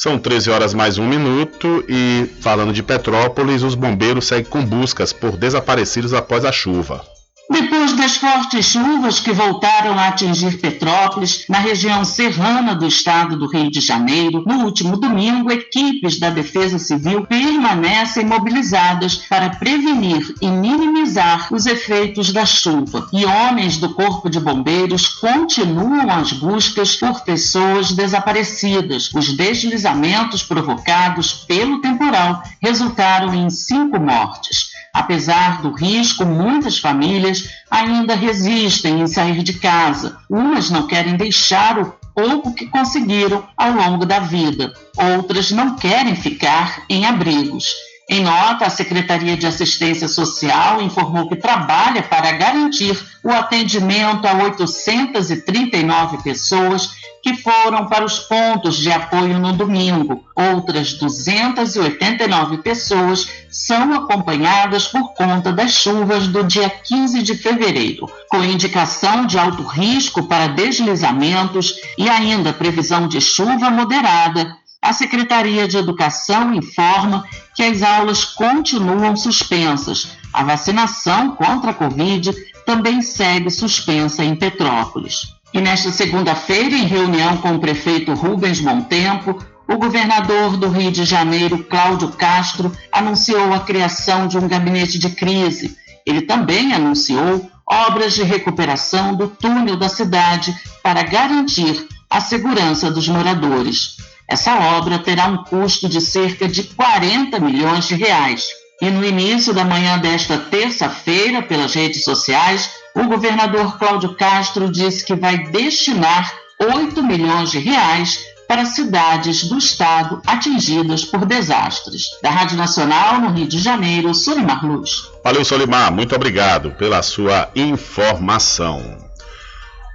[0.00, 5.12] São 13 horas mais um minuto e falando de Petrópolis, os bombeiros seguem com buscas
[5.12, 7.04] por desaparecidos após a chuva.
[7.50, 13.48] Depois das fortes chuvas que voltaram a atingir Petrópolis, na região serrana do estado do
[13.48, 20.46] Rio de Janeiro, no último domingo, equipes da Defesa Civil permanecem mobilizadas para prevenir e
[20.46, 23.08] minimizar os efeitos da chuva.
[23.14, 29.10] E homens do Corpo de Bombeiros continuam as buscas por pessoas desaparecidas.
[29.14, 34.76] Os deslizamentos provocados pelo temporal resultaram em cinco mortes.
[34.98, 40.18] Apesar do risco, muitas famílias ainda resistem em sair de casa.
[40.28, 44.72] Umas não querem deixar o pouco que conseguiram ao longo da vida.
[45.14, 47.72] Outras não querem ficar em abrigos.
[48.10, 54.32] Em nota, a Secretaria de Assistência Social informou que trabalha para garantir o atendimento a
[54.44, 60.24] 839 pessoas que foram para os pontos de apoio no domingo.
[60.34, 68.42] Outras 289 pessoas são acompanhadas por conta das chuvas do dia 15 de fevereiro, com
[68.42, 74.56] indicação de alto risco para deslizamentos e ainda previsão de chuva moderada.
[74.80, 77.24] A Secretaria de Educação informa
[77.54, 80.16] que as aulas continuam suspensas.
[80.32, 82.32] A vacinação contra a Covid
[82.64, 85.34] também segue suspensa em Petrópolis.
[85.52, 91.04] E nesta segunda-feira, em reunião com o prefeito Rubens Montempo, o governador do Rio de
[91.04, 95.76] Janeiro, Cláudio Castro, anunciou a criação de um gabinete de crise.
[96.06, 103.08] Ele também anunciou obras de recuperação do túnel da cidade para garantir a segurança dos
[103.08, 103.96] moradores.
[104.28, 108.48] Essa obra terá um custo de cerca de 40 milhões de reais.
[108.80, 115.04] E no início da manhã desta terça-feira, pelas redes sociais, o governador Cláudio Castro disse
[115.04, 122.04] que vai destinar 8 milhões de reais para cidades do estado atingidas por desastres.
[122.22, 125.10] Da Rádio Nacional, no Rio de Janeiro, Solimar Luz.
[125.22, 125.92] Valeu, Solimar.
[125.92, 129.07] Muito obrigado pela sua informação.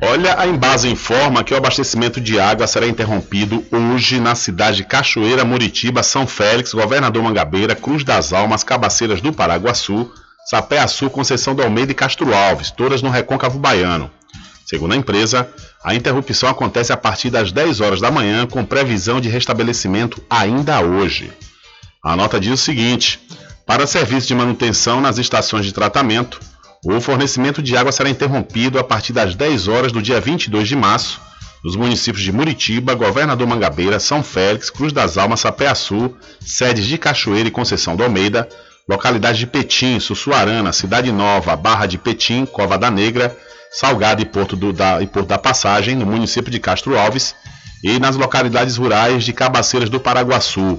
[0.05, 4.83] Olha, a Embasa informa que o abastecimento de água será interrompido hoje na cidade de
[4.83, 10.11] Cachoeira, Muritiba, São Félix, Governador Mangabeira, Cruz das Almas, Cabaceiras do Paraguaçu,
[10.45, 14.11] Sapé-Açu, Conceição do Almeida e Castro Alves, todas no Recôncavo Baiano.
[14.65, 15.47] Segundo a empresa,
[15.81, 20.81] a interrupção acontece a partir das 10 horas da manhã, com previsão de restabelecimento ainda
[20.81, 21.31] hoje.
[22.03, 23.21] A nota diz o seguinte:
[23.65, 26.41] para serviço de manutenção nas estações de tratamento,
[26.83, 30.75] o fornecimento de água será interrompido a partir das 10 horas do dia 22 de
[30.75, 31.21] março,
[31.63, 37.47] nos municípios de Muritiba, Governador Mangabeira, São Félix, Cruz das Almas, Sapé-Açu, sedes de Cachoeira
[37.47, 38.49] e Conceição do Almeida,
[38.87, 43.35] localidades de Petim, Sussuarana, Cidade Nova, Barra de Petim, Cova da Negra,
[43.71, 47.33] Salgado e Porto, do, da, e Porto da Passagem, no município de Castro Alves,
[47.81, 50.77] e nas localidades rurais de Cabaceiras do Paraguaçu.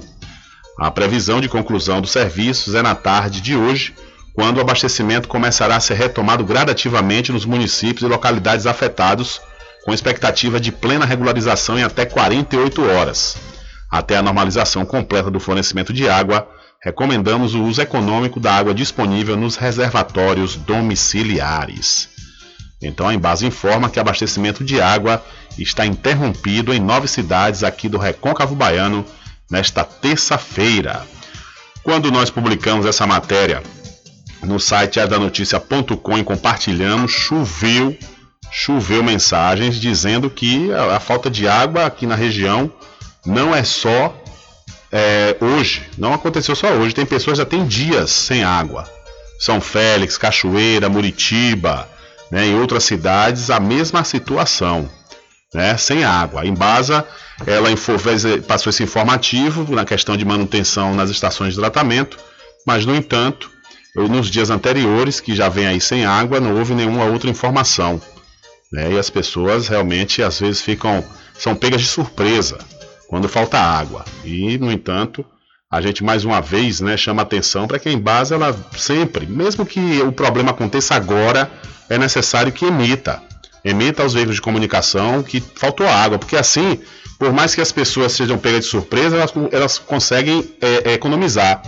[0.79, 3.95] A previsão de conclusão dos serviços é na tarde de hoje,
[4.35, 9.41] quando o abastecimento começará a ser retomado gradativamente nos municípios e localidades afetados,
[9.85, 13.37] com expectativa de plena regularização em até 48 horas.
[13.89, 16.49] Até a normalização completa do fornecimento de água,
[16.83, 22.09] recomendamos o uso econômico da água disponível nos reservatórios domiciliares.
[22.81, 25.23] Então a Embasa informa que abastecimento de água
[25.57, 29.05] está interrompido em nove cidades aqui do Recôncavo Baiano
[29.49, 31.07] nesta terça-feira.
[31.83, 33.63] Quando nós publicamos essa matéria,
[34.43, 37.97] no site adanoticia.com e compartilhamos, choveu
[38.51, 42.71] choveu mensagens dizendo que a, a falta de água aqui na região
[43.25, 44.15] não é só
[44.91, 48.89] é, hoje, não aconteceu só hoje, tem pessoas já têm dias sem água.
[49.37, 51.89] São Félix, Cachoeira, Muritiba,
[52.31, 54.89] né, em outras cidades, a mesma situação,
[55.53, 56.41] né, sem água.
[56.41, 57.05] A Embasa,
[57.45, 57.69] ela
[58.47, 62.17] passou esse informativo na questão de manutenção nas estações de tratamento,
[62.65, 63.51] mas, no entanto,
[63.95, 68.01] nos dias anteriores, que já vem aí sem água, não houve nenhuma outra informação.
[68.71, 72.57] Né, e as pessoas realmente, às vezes, ficam, são pegas de surpresa
[73.07, 74.03] quando falta água.
[74.23, 75.25] E, no entanto,
[75.71, 79.65] a gente mais uma vez né, chama atenção para que a Embasa ela sempre, mesmo
[79.65, 81.49] que o problema aconteça agora,
[81.89, 83.21] é necessário que emita.
[83.63, 86.79] Emita aos veículos de comunicação que faltou água, porque assim,
[87.17, 91.61] por mais que as pessoas sejam pegas de surpresa, elas, elas conseguem é, é, economizar.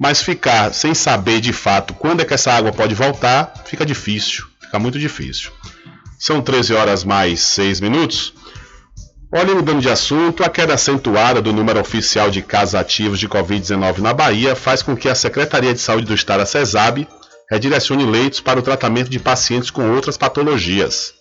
[0.00, 4.46] Mas ficar sem saber de fato quando é que essa água pode voltar, fica difícil,
[4.58, 5.52] fica muito difícil.
[6.18, 8.32] São 13 horas mais 6 minutos.
[9.30, 13.98] Olha, mudando de assunto, a queda acentuada do número oficial de casos ativos de Covid-19
[13.98, 17.06] na Bahia faz com que a Secretaria de Saúde do Estado, a CESAB,
[17.50, 21.12] redirecione leitos para o tratamento de pacientes com outras patologias.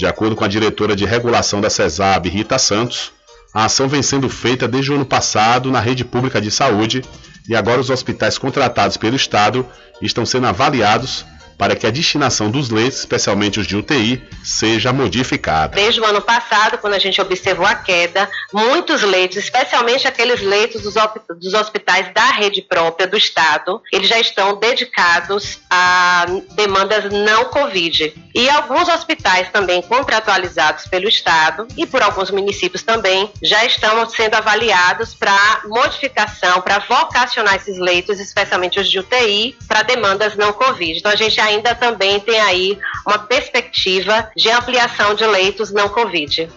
[0.00, 3.12] De acordo com a diretora de regulação da CESAB, Rita Santos,
[3.54, 7.02] a ação vem sendo feita desde o ano passado na rede pública de saúde
[7.48, 9.66] e agora os hospitais contratados pelo Estado
[10.02, 11.24] estão sendo avaliados
[11.56, 15.74] para que a destinação dos leitos, especialmente os de UTI, seja modificada.
[15.74, 20.82] Desde o ano passado, quando a gente observou a queda, muitos leitos, especialmente aqueles leitos
[20.82, 28.14] dos hospitais da rede própria do Estado, eles já estão dedicados a demandas não Covid.
[28.34, 34.34] E alguns hospitais também contratualizados pelo Estado e por alguns municípios também já estão sendo
[34.34, 40.98] avaliados para modificação, para vocacionar esses leitos, especialmente os de UTI, para demandas não Covid.
[40.98, 46.48] Então a gente ainda também tem aí uma perspectiva de ampliação de leitos não Covid.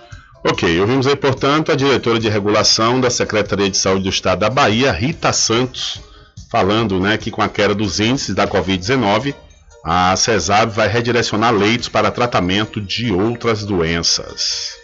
[0.43, 4.49] Ok, ouvimos aí, portanto, a diretora de regulação da Secretaria de Saúde do Estado da
[4.49, 6.01] Bahia, Rita Santos,
[6.49, 9.35] falando né, que com a queda dos índices da Covid-19,
[9.83, 14.77] a CESAB vai redirecionar leitos para tratamento de outras doenças.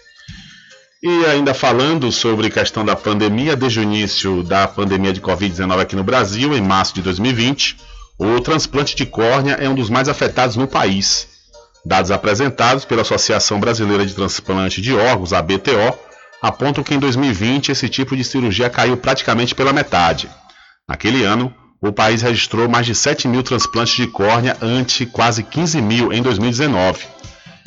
[1.02, 5.96] E ainda falando sobre questão da pandemia, desde o início da pandemia de Covid-19 aqui
[5.96, 7.78] no Brasil, em março de 2020,
[8.18, 11.28] o transplante de córnea é um dos mais afetados no país.
[11.86, 15.98] Dados apresentados pela Associação Brasileira de Transplante de Órgãos, a BTO,
[16.42, 20.30] apontam que em 2020 esse tipo de cirurgia caiu praticamente pela metade.
[20.88, 25.82] Naquele ano, o país registrou mais de 7 mil transplantes de córnea ante quase 15
[25.82, 27.06] mil em 2019.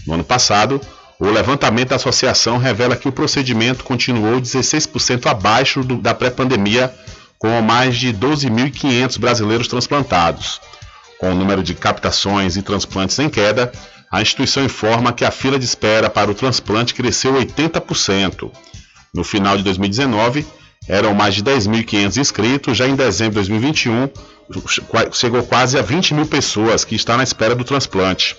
[0.06, 0.80] No ano passado,
[1.20, 6.92] o levantamento da associação revela que o procedimento continuou 16% abaixo do, da pré-pandemia
[7.38, 10.60] com mais de 12.500 brasileiros transplantados.
[11.18, 13.72] Com o número de captações e transplantes em queda,
[14.10, 18.50] a instituição informa que a fila de espera para o transplante cresceu 80%.
[19.14, 20.46] No final de 2019,
[20.88, 24.08] eram mais de 10.500 inscritos, já em dezembro de 2021,
[25.12, 28.36] chegou quase a 20 mil pessoas que estão na espera do transplante.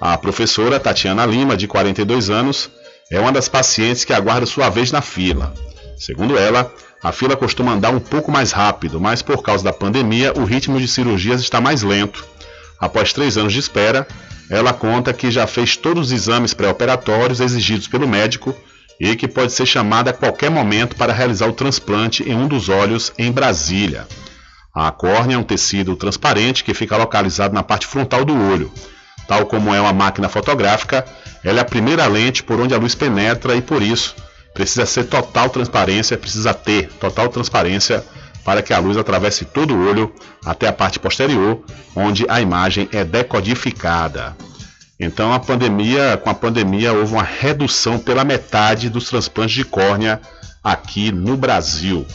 [0.00, 2.68] A professora Tatiana Lima, de 42 anos,
[3.10, 5.54] é uma das pacientes que aguarda sua vez na fila.
[5.96, 6.72] Segundo ela,
[7.02, 10.80] a fila costuma andar um pouco mais rápido, mas por causa da pandemia o ritmo
[10.80, 12.24] de cirurgias está mais lento.
[12.80, 14.06] Após três anos de espera,
[14.50, 18.54] ela conta que já fez todos os exames pré-operatórios exigidos pelo médico
[18.98, 22.68] e que pode ser chamada a qualquer momento para realizar o transplante em um dos
[22.68, 24.06] olhos em Brasília.
[24.74, 28.72] A córnea é um tecido transparente que fica localizado na parte frontal do olho.
[29.26, 31.04] Tal como é uma máquina fotográfica,
[31.42, 34.14] ela é a primeira lente por onde a luz penetra e por isso
[34.56, 38.02] Precisa ser total transparência, precisa ter total transparência
[38.42, 40.10] para que a luz atravesse todo o olho
[40.46, 41.62] até a parte posterior,
[41.94, 44.34] onde a imagem é decodificada.
[44.98, 50.22] Então, a pandemia, com a pandemia, houve uma redução pela metade dos transplantes de córnea
[50.64, 52.06] aqui no Brasil.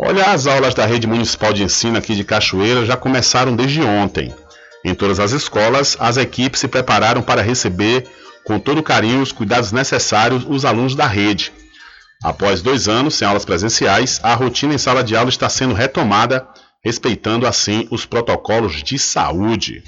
[0.00, 4.32] Olha, as aulas da Rede Municipal de Ensino aqui de Cachoeira já começaram desde ontem.
[4.84, 8.06] Em todas as escolas, as equipes se prepararam para receber
[8.44, 11.52] com todo carinho os cuidados necessários os alunos da rede.
[12.22, 16.46] Após dois anos sem aulas presenciais, a rotina em sala de aula está sendo retomada,
[16.82, 19.82] respeitando assim os protocolos de saúde.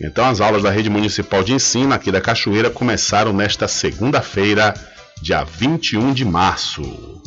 [0.00, 4.74] Então, as aulas da Rede Municipal de Ensino aqui da Cachoeira começaram nesta segunda-feira,
[5.22, 7.21] dia 21 de março.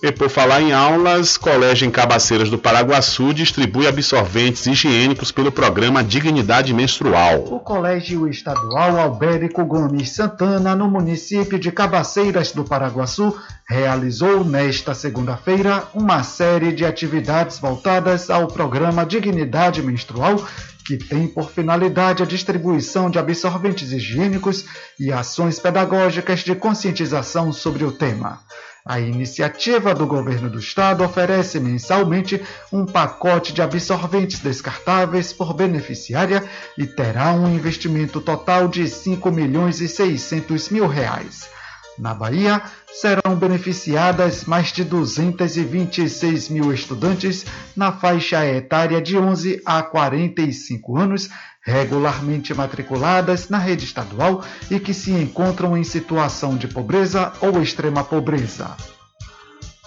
[0.00, 6.04] E por falar em aulas, Colégio em Cabaceiras do Paraguaçu distribui absorventes higiênicos pelo programa
[6.04, 7.42] Dignidade Menstrual.
[7.50, 13.36] O Colégio Estadual Albérico Gomes Santana, no município de Cabaceiras do Paraguaçu,
[13.68, 20.46] realizou nesta segunda-feira uma série de atividades voltadas ao programa Dignidade Menstrual
[20.88, 24.64] que tem por finalidade a distribuição de absorventes higiênicos
[24.98, 28.40] e ações pedagógicas de conscientização sobre o tema.
[28.88, 36.42] A iniciativa do governo do estado oferece mensalmente um pacote de absorventes descartáveis por beneficiária
[36.74, 41.50] e terá um investimento total de 5 milhões e 600 mil reais.
[41.98, 47.44] Na Bahia, serão beneficiadas mais de 226 mil estudantes
[47.76, 51.28] na faixa etária de 11 a 45 anos,
[51.62, 58.02] regularmente matriculadas na rede estadual e que se encontram em situação de pobreza ou extrema
[58.02, 58.76] pobreza.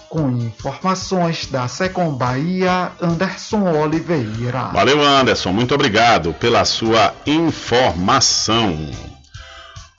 [0.08, 4.64] Com informações da Secom Bahia, Anderson Oliveira.
[4.72, 5.52] Valeu, Anderson.
[5.52, 8.90] Muito obrigado pela sua informação.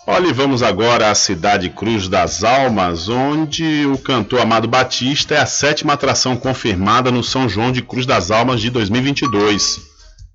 [0.05, 5.45] Olha, vamos agora à cidade Cruz das Almas, onde o cantor Amado Batista é a
[5.45, 9.92] sétima atração confirmada no São João de Cruz das Almas de 2022.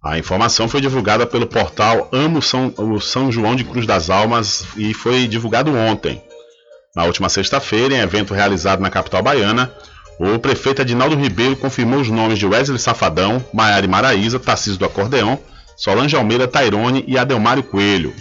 [0.09, 4.65] A informação foi divulgada pelo portal Amo São, o São João de Cruz das Almas
[4.75, 6.23] e foi divulgado ontem.
[6.97, 9.71] Na última sexta-feira, em evento realizado na capital baiana,
[10.19, 15.39] o prefeito Adinaldo Ribeiro confirmou os nomes de Wesley Safadão, Maiara Maraíza, Tarcísio do Acordeão,
[15.77, 18.15] Solange Almeida Tairone e Adelmário Coelho.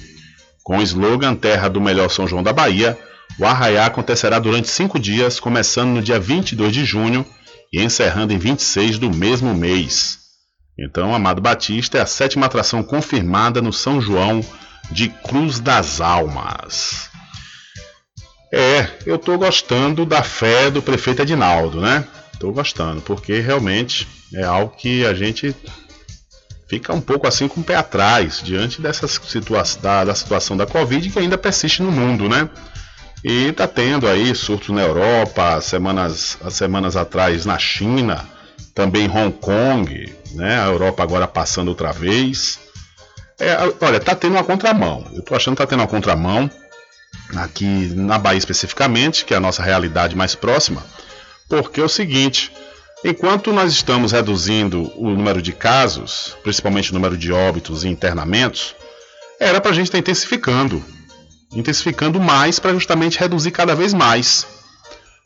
[0.66, 2.98] Com o slogan Terra do Melhor São João da Bahia,
[3.40, 7.26] o arraiá acontecerá durante cinco dias, começando no dia 22 de junho
[7.72, 10.27] e encerrando em 26 do mesmo mês.
[10.80, 14.42] Então, Amado Batista é a sétima atração confirmada no São João
[14.92, 17.10] de Cruz das Almas.
[18.54, 22.06] É, eu estou gostando da fé do prefeito Edinaldo, né?
[22.32, 25.56] Estou gostando, porque realmente é algo que a gente
[26.68, 30.66] fica um pouco assim com o pé atrás diante dessa situa da, da situação da
[30.66, 32.50] Covid que ainda persiste no mundo, né?
[33.24, 38.24] E está tendo aí surtos na Europa, semanas, semanas atrás na China,
[38.74, 40.60] também em Hong Kong, né?
[40.62, 42.60] A Europa agora passando outra vez.
[43.40, 45.06] É, olha, tá tendo uma contramão.
[45.14, 46.50] Eu tô achando que tá tendo uma contramão
[47.36, 50.84] aqui na Bahia especificamente, que é a nossa realidade mais próxima,
[51.50, 52.52] porque é o seguinte,
[53.04, 58.76] Enquanto nós estamos reduzindo o número de casos, principalmente o número de óbitos e internamentos,
[59.40, 60.84] era para a gente estar intensificando.
[61.54, 64.48] Intensificando mais para justamente reduzir cada vez mais.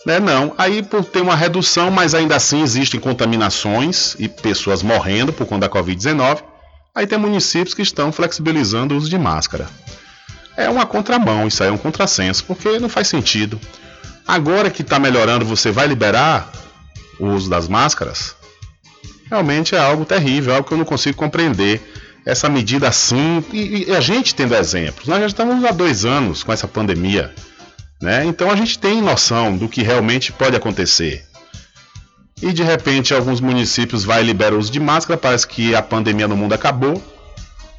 [0.06, 0.20] Né?
[0.20, 5.46] Não, aí por ter uma redução, mas ainda assim existem contaminações e pessoas morrendo por
[5.46, 6.44] conta da Covid-19,
[6.94, 9.68] aí tem municípios que estão flexibilizando o uso de máscara.
[10.58, 13.60] É uma contramão, isso aí é um contrassenso, porque não faz sentido.
[14.28, 16.52] Agora que está melhorando, você vai liberar
[17.20, 18.36] o uso das máscaras?
[19.32, 21.82] realmente é algo terrível, algo que eu não consigo compreender.
[22.24, 25.08] Essa medida assim, e, e a gente tendo exemplos.
[25.08, 27.34] Nós já estamos há dois anos com essa pandemia,
[28.02, 28.26] né?
[28.26, 31.24] Então a gente tem noção do que realmente pode acontecer.
[32.42, 36.28] E de repente alguns municípios vai liberar o uso de máscara, parece que a pandemia
[36.28, 37.02] no mundo acabou.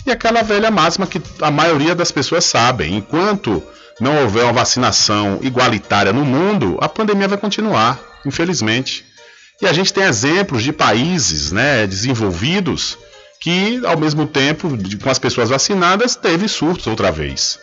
[0.06, 3.62] E aquela velha máxima que a maioria das pessoas sabem, enquanto
[4.00, 9.04] não houver uma vacinação igualitária no mundo, a pandemia vai continuar, infelizmente.
[9.60, 12.98] E a gente tem exemplos de países né, desenvolvidos
[13.40, 14.68] que, ao mesmo tempo,
[15.02, 17.58] com as pessoas vacinadas, teve surtos outra vez.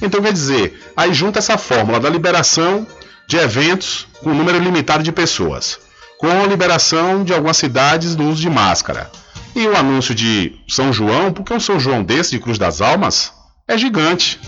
[0.00, 2.86] Então, quer dizer, aí junta essa fórmula da liberação
[3.26, 5.78] de eventos com número limitado de pessoas,
[6.18, 9.10] com a liberação de algumas cidades do uso de máscara.
[9.54, 13.32] E o anúncio de São João, porque um São João desse de Cruz das Almas
[13.66, 14.38] é gigante.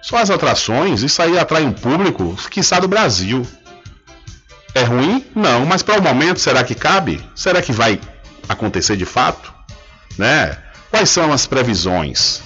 [0.00, 3.46] Só as atrações, isso aí atrai um público, quiçá do Brasil.
[4.74, 5.24] É ruim?
[5.34, 7.22] Não, mas para o momento, será que cabe?
[7.34, 8.00] Será que vai
[8.48, 9.52] acontecer de fato?
[10.16, 10.56] Né?
[10.90, 12.42] Quais são as previsões?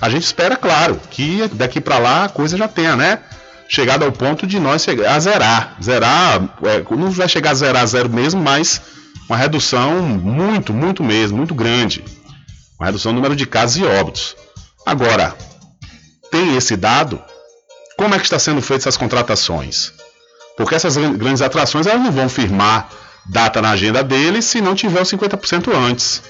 [0.00, 3.20] A gente espera, claro, que daqui para lá a coisa já tenha, né?
[3.68, 5.76] Chegado ao ponto de nós a zerar.
[5.82, 8.80] Zerar, é, não vai chegar a zerar a zero mesmo, mas
[9.28, 12.04] uma redução muito, muito mesmo, muito grande.
[12.78, 14.36] Uma redução do número de casos e óbitos.
[14.84, 15.34] Agora,
[16.30, 17.20] tem esse dado?
[17.96, 19.92] Como é que está sendo feitas essas contratações?
[20.56, 22.88] Porque essas grandes atrações elas não vão firmar
[23.24, 26.22] data na agenda deles se não tiver os 50% antes.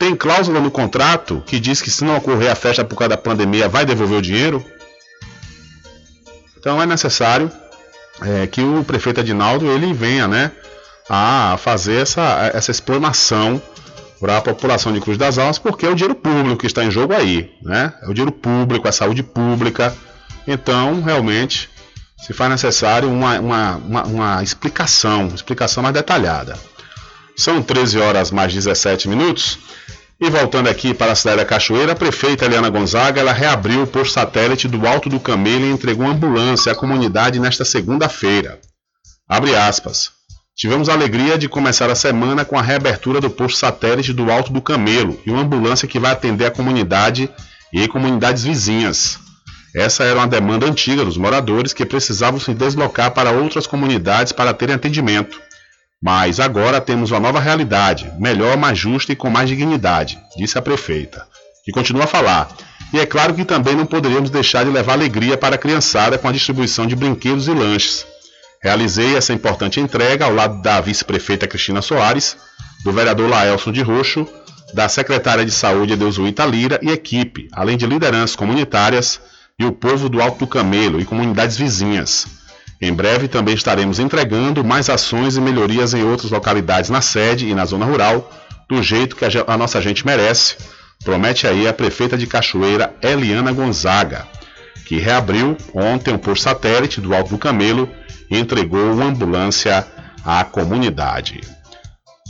[0.00, 3.18] Tem cláusula no contrato que diz que se não ocorrer a festa por causa da
[3.18, 4.64] pandemia vai devolver o dinheiro?
[6.58, 7.52] Então é necessário
[8.22, 10.52] é, que o prefeito Adinaldo ele venha né,
[11.06, 13.60] a fazer essa, essa explanação
[14.18, 16.90] para a população de Cruz das Almas, porque é o dinheiro público que está em
[16.90, 17.92] jogo aí, né?
[18.02, 19.94] É o dinheiro público, a saúde pública.
[20.46, 21.68] Então, realmente,
[22.16, 26.56] se faz necessário uma, uma, uma, uma explicação, explicação mais detalhada.
[27.40, 29.58] São 13 horas mais 17 minutos.
[30.20, 33.86] E voltando aqui para a cidade da Cachoeira, a prefeita Eliana Gonzaga ela reabriu o
[33.86, 38.60] posto satélite do Alto do Camelo e entregou uma ambulância à comunidade nesta segunda-feira.
[39.26, 40.10] Abre aspas.
[40.54, 44.52] Tivemos a alegria de começar a semana com a reabertura do posto satélite do Alto
[44.52, 47.30] do Camelo e uma ambulância que vai atender a comunidade
[47.72, 49.18] e comunidades vizinhas.
[49.74, 54.52] Essa era uma demanda antiga dos moradores que precisavam se deslocar para outras comunidades para
[54.52, 55.40] terem atendimento.
[56.02, 60.62] Mas agora temos uma nova realidade, melhor, mais justa e com mais dignidade, disse a
[60.62, 61.26] prefeita,
[61.62, 62.48] que continua a falar.
[62.90, 66.26] E é claro que também não poderíamos deixar de levar alegria para a criançada com
[66.26, 68.06] a distribuição de brinquedos e lanches.
[68.62, 72.36] Realizei essa importante entrega ao lado da vice-prefeita Cristina Soares,
[72.82, 74.26] do vereador Laelson de Roxo,
[74.72, 79.20] da secretária de Saúde Edeusuíta Lira e equipe, além de lideranças comunitárias
[79.58, 82.39] e o povo do Alto Camelo e comunidades vizinhas.
[82.80, 87.54] Em breve também estaremos entregando mais ações e melhorias em outras localidades na sede e
[87.54, 88.32] na zona rural,
[88.68, 90.56] do jeito que a nossa gente merece,
[91.04, 94.26] promete aí a prefeita de Cachoeira, Eliana Gonzaga,
[94.86, 97.88] que reabriu ontem um posto satélite do Alto do Camelo
[98.30, 99.86] entregou uma ambulância
[100.24, 101.40] à comunidade.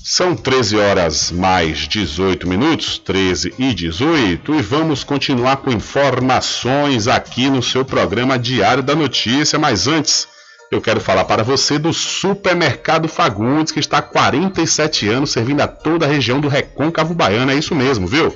[0.02, 7.50] São 13 horas mais 18 minutos, 13 e 18, e vamos continuar com informações aqui
[7.50, 9.58] no seu programa Diário da Notícia.
[9.58, 10.26] Mas antes,
[10.70, 15.66] eu quero falar para você do Supermercado Fagundes, que está há 47 anos servindo a
[15.66, 17.50] toda a região do Recôncavo Baiano.
[17.50, 18.34] É isso mesmo, viu?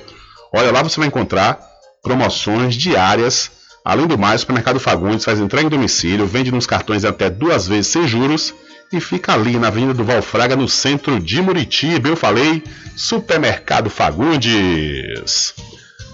[0.53, 1.59] Olha, lá você vai encontrar
[2.01, 3.51] promoções diárias
[3.85, 7.67] Além do mais, o supermercado Fagundes faz entrega em domicílio, vende nos cartões até duas
[7.67, 8.51] vezes sem juros
[8.91, 12.09] e fica ali na Avenida do Valfraga, no centro de Muritiba.
[12.09, 12.63] Eu falei,
[12.95, 15.53] Supermercado Fagundes.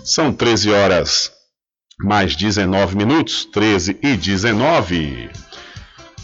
[0.03, 1.31] São 13 horas
[1.97, 5.29] mais 19 minutos, 13 e 19.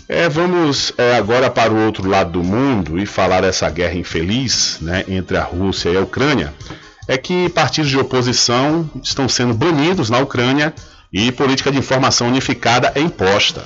[0.09, 4.77] É, vamos é, agora para o outro lado do mundo e falar dessa guerra infeliz
[4.79, 6.53] né, entre a Rússia e a Ucrânia.
[7.07, 10.73] É que partidos de oposição estão sendo banidos na Ucrânia
[11.11, 13.65] e política de informação unificada é imposta.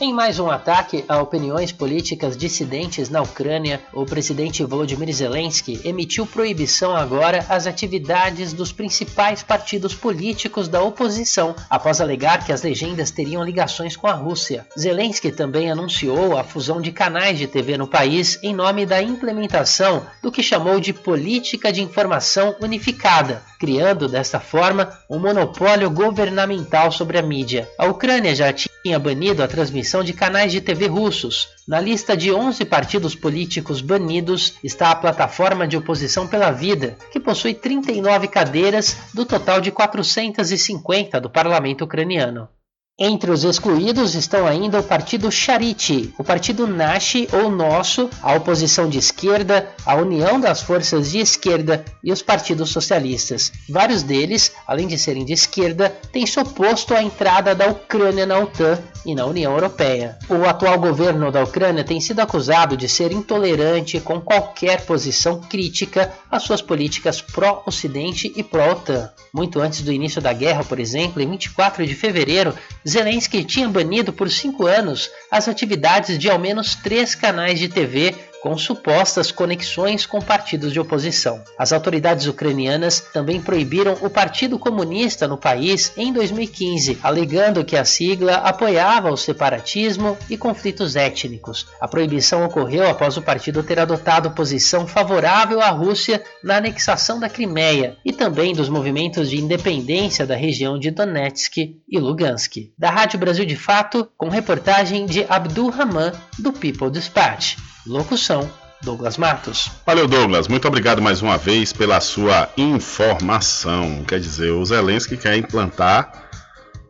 [0.00, 6.26] Em mais um ataque a opiniões políticas dissidentes na Ucrânia, o presidente Volodymyr Zelensky emitiu
[6.26, 13.12] proibição agora às atividades dos principais partidos políticos da oposição, após alegar que as legendas
[13.12, 14.66] teriam ligações com a Rússia.
[14.76, 20.04] Zelensky também anunciou a fusão de canais de TV no país em nome da implementação
[20.20, 27.16] do que chamou de política de informação unificada, criando desta forma um monopólio governamental sobre
[27.16, 27.70] a mídia.
[27.78, 31.48] A Ucrânia já tinha banido a transmissão de canais de TV russos.
[31.68, 37.20] Na lista de 11 partidos políticos banidos está a plataforma de oposição pela vida, que
[37.20, 42.48] possui 39 cadeiras do total de 450 do parlamento ucraniano.
[42.96, 48.88] Entre os excluídos estão ainda o partido Charite, o partido Nashi ou Nosso, a oposição
[48.88, 53.50] de esquerda, a União das Forças de Esquerda e os partidos socialistas.
[53.68, 58.38] Vários deles, além de serem de esquerda, têm se oposto à entrada da Ucrânia na
[58.38, 60.18] OTAN e na União Europeia.
[60.28, 66.12] O atual governo da Ucrânia tem sido acusado de ser intolerante com qualquer posição crítica
[66.30, 69.10] às suas políticas pró-Ocidente e pró-OTAN.
[69.32, 72.54] Muito antes do início da guerra, por exemplo, em 24 de fevereiro,
[72.88, 78.14] Zelensky tinha banido por cinco anos as atividades de ao menos três canais de TV
[78.44, 81.42] com supostas conexões com partidos de oposição.
[81.58, 87.86] As autoridades ucranianas também proibiram o Partido Comunista no país em 2015, alegando que a
[87.86, 91.66] sigla apoiava o separatismo e conflitos étnicos.
[91.80, 97.30] A proibição ocorreu após o partido ter adotado posição favorável à Rússia na anexação da
[97.30, 101.56] Crimeia e também dos movimentos de independência da região de Donetsk
[101.88, 102.74] e Lugansk.
[102.78, 107.56] Da Rádio Brasil de Fato, com reportagem de Abdul Rahman, do People Dispatch.
[107.86, 108.50] Locução:
[108.82, 109.70] Douglas Matos.
[109.84, 110.48] Valeu, Douglas.
[110.48, 114.04] Muito obrigado mais uma vez pela sua informação.
[114.06, 116.24] Quer dizer, o Zelensky quer implantar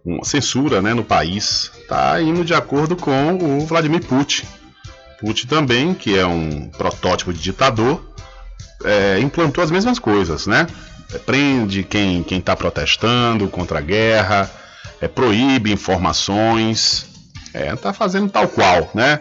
[0.05, 1.71] uma censura né, no país.
[1.81, 4.47] Está indo de acordo com o Vladimir Putin.
[5.21, 8.05] Putin também, que é um protótipo de ditador,
[8.85, 10.67] é, implantou as mesmas coisas, né?
[11.13, 14.51] É, prende quem está protestando contra a guerra,
[15.01, 17.07] é, proíbe informações,
[17.53, 19.21] é, tá fazendo tal qual, né?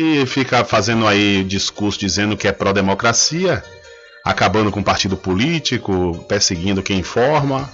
[0.00, 3.64] E fica fazendo aí discurso dizendo que é pró-democracia,
[4.24, 7.68] acabando com o partido político, perseguindo quem informa.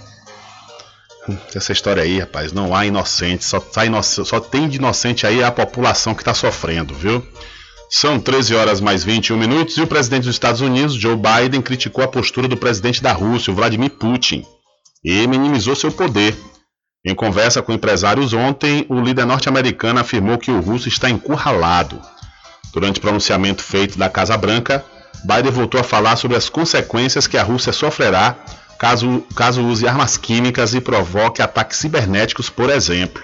[1.55, 5.53] Essa história aí, rapaz, não há inocente, só, tá só tem de inocente aí a
[5.53, 7.23] população que está sofrendo, viu?
[7.91, 12.03] São 13 horas mais 21 minutos e o presidente dos Estados Unidos, Joe Biden, criticou
[12.03, 14.47] a postura do presidente da Rússia, Vladimir Putin,
[15.05, 16.35] e minimizou seu poder.
[17.07, 22.01] Em conversa com empresários ontem, o líder norte-americano afirmou que o russo está encurralado.
[22.75, 24.85] Durante o pronunciamento feito da Casa Branca,
[25.25, 28.37] Biden voltou a falar sobre as consequências que a Rússia sofrerá
[28.77, 33.23] caso, caso use armas químicas e provoque ataques cibernéticos, por exemplo.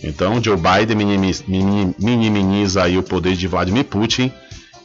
[0.00, 0.96] Então, Joe Biden
[1.98, 4.32] minimiza, o poder de Vladimir Putin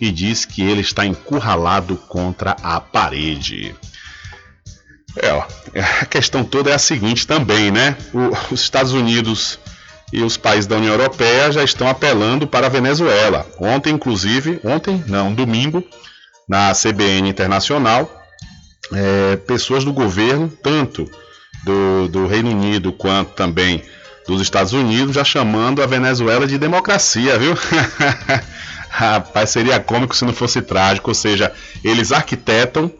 [0.01, 3.75] e diz que ele está encurralado contra a parede.
[5.15, 5.45] É, ó,
[6.01, 7.95] a questão toda é a seguinte também, né?
[8.11, 9.59] O, os Estados Unidos
[10.13, 13.47] e os países da União Europeia já estão apelando para a Venezuela.
[13.59, 15.83] Ontem, inclusive, ontem, não, domingo,
[16.47, 18.23] na CBN Internacional,
[18.93, 21.09] é, pessoas do governo, tanto
[21.65, 23.81] do, do Reino Unido quanto também
[24.27, 27.55] dos Estados Unidos, já chamando a Venezuela de democracia, viu?
[28.89, 31.51] Rapaz, seria cômico se não fosse trágico, ou seja,
[31.83, 32.91] eles arquitetam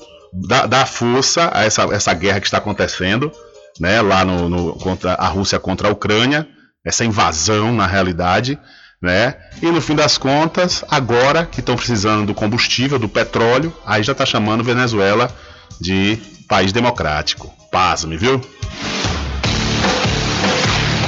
[0.68, 3.32] dar força a essa, essa guerra que está acontecendo,
[3.80, 6.48] né, lá no, no, contra a Rússia contra a Ucrânia,
[6.84, 8.60] essa invasão na realidade,
[9.02, 9.36] né?
[9.62, 14.12] E no fim das contas, agora que estão precisando do combustível, do petróleo, aí já
[14.12, 15.34] está chamando Venezuela
[15.80, 17.52] de país democrático.
[17.72, 18.42] Pasme, viu?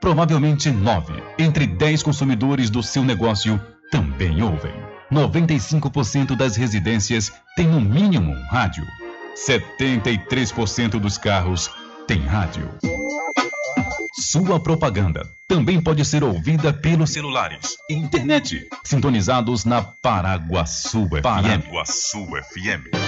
[0.00, 3.60] Provavelmente nove entre dez consumidores do seu negócio
[3.90, 4.72] também ouvem.
[5.12, 8.84] 95% das residências têm no mínimo um rádio.
[9.34, 11.70] 73% dos carros
[12.06, 12.68] têm rádio.
[14.20, 21.22] sua propaganda também pode ser ouvida pelos celulares e internet, sintonizados na Paraguaçu FM.
[21.22, 23.07] Paraguaçu FM.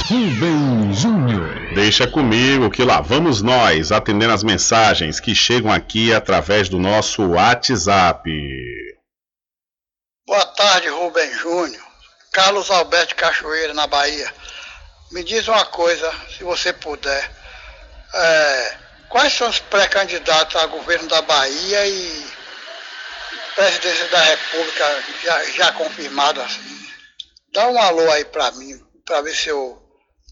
[0.07, 1.73] Rubem Júnior.
[1.73, 7.31] Deixa comigo que lá vamos nós atendendo as mensagens que chegam aqui através do nosso
[7.31, 8.31] WhatsApp.
[10.25, 11.83] Boa tarde, Rubem Júnior.
[12.31, 14.33] Carlos Alberto Cachoeira, na Bahia.
[15.11, 17.44] Me diz uma coisa, se você puder.
[18.15, 18.77] É,
[19.09, 22.25] quais são os pré-candidatos a governo da Bahia e
[23.55, 26.87] presidência da República já, já confirmado assim?
[27.53, 29.81] Dá um alô aí para mim, para ver se eu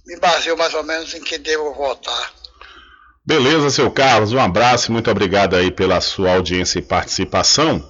[0.05, 2.31] me baseio mais ou menos em que devo votar.
[3.25, 7.81] Beleza, seu Carlos, um abraço e muito obrigado aí pela sua audiência e participação.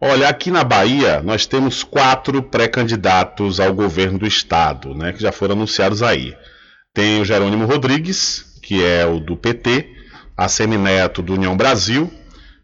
[0.00, 5.30] Olha, aqui na Bahia nós temos quatro pré-candidatos ao governo do estado, né, que já
[5.30, 6.34] foram anunciados aí.
[6.94, 9.84] Tem o Jerônimo Rodrigues, que é o do PT,
[10.36, 12.08] a Semineto do União Brasil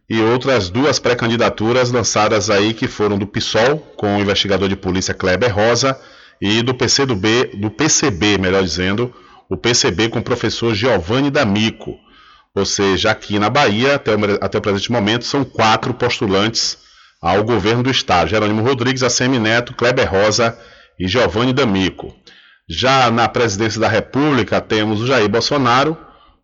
[0.09, 5.13] e outras duas pré-candidaturas lançadas aí que foram do PSOL, com o investigador de polícia
[5.13, 5.99] Kleber Rosa,
[6.41, 9.13] e do PCdoB, do PCB, melhor dizendo,
[9.51, 11.99] o PCB com o professor Giovanni D'Amico.
[12.55, 16.79] Ou seja, aqui na Bahia, até o, até o presente momento, são quatro postulantes
[17.21, 20.57] ao governo do estado: Jerônimo Rodrigues, Assemi Neto, Kleber Rosa
[21.01, 22.15] e Giovanni D'Amico.
[22.69, 25.97] Já na presidência da República, temos o Jair Bolsonaro,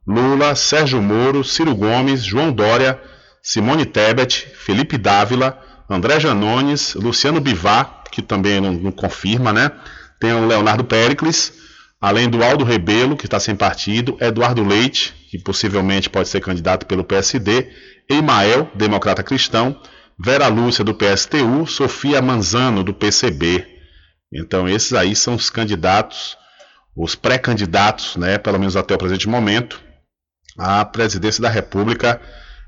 [0.07, 3.01] Lula, Sérgio Moro, Ciro Gomes, João Dória,
[3.43, 5.59] Simone Tebet, Felipe Dávila,
[5.91, 9.73] André Janones, Luciano Bivar, que também não, não confirma, né?
[10.21, 11.55] Tem o Leonardo Pericles,
[12.01, 16.87] além do Aldo Rebelo, que está sem partido, Eduardo Leite, que possivelmente pode ser candidato
[16.87, 17.69] pelo PSD,
[18.09, 19.77] Emael, democrata cristão,
[20.17, 23.72] Vera Lúcia, do PSTU, Sofia Manzano, do PCB.
[24.33, 26.37] Então, esses aí são os candidatos,
[26.97, 29.81] os pré-candidatos, né, pelo menos até o presente momento,
[30.59, 32.21] à presidência da República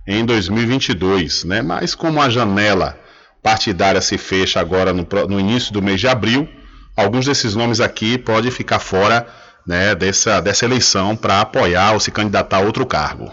[0.06, 1.44] em 2022.
[1.44, 1.62] Né?
[1.62, 2.98] Mas, como a janela
[3.42, 6.48] partidária se fecha agora no, no início do mês de abril,
[6.96, 9.26] alguns desses nomes aqui podem ficar fora
[9.66, 13.32] né, dessa, dessa eleição para apoiar ou se candidatar a outro cargo.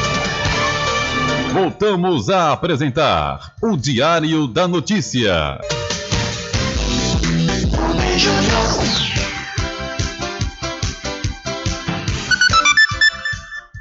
[1.51, 5.59] Voltamos a apresentar o Diário da Notícia.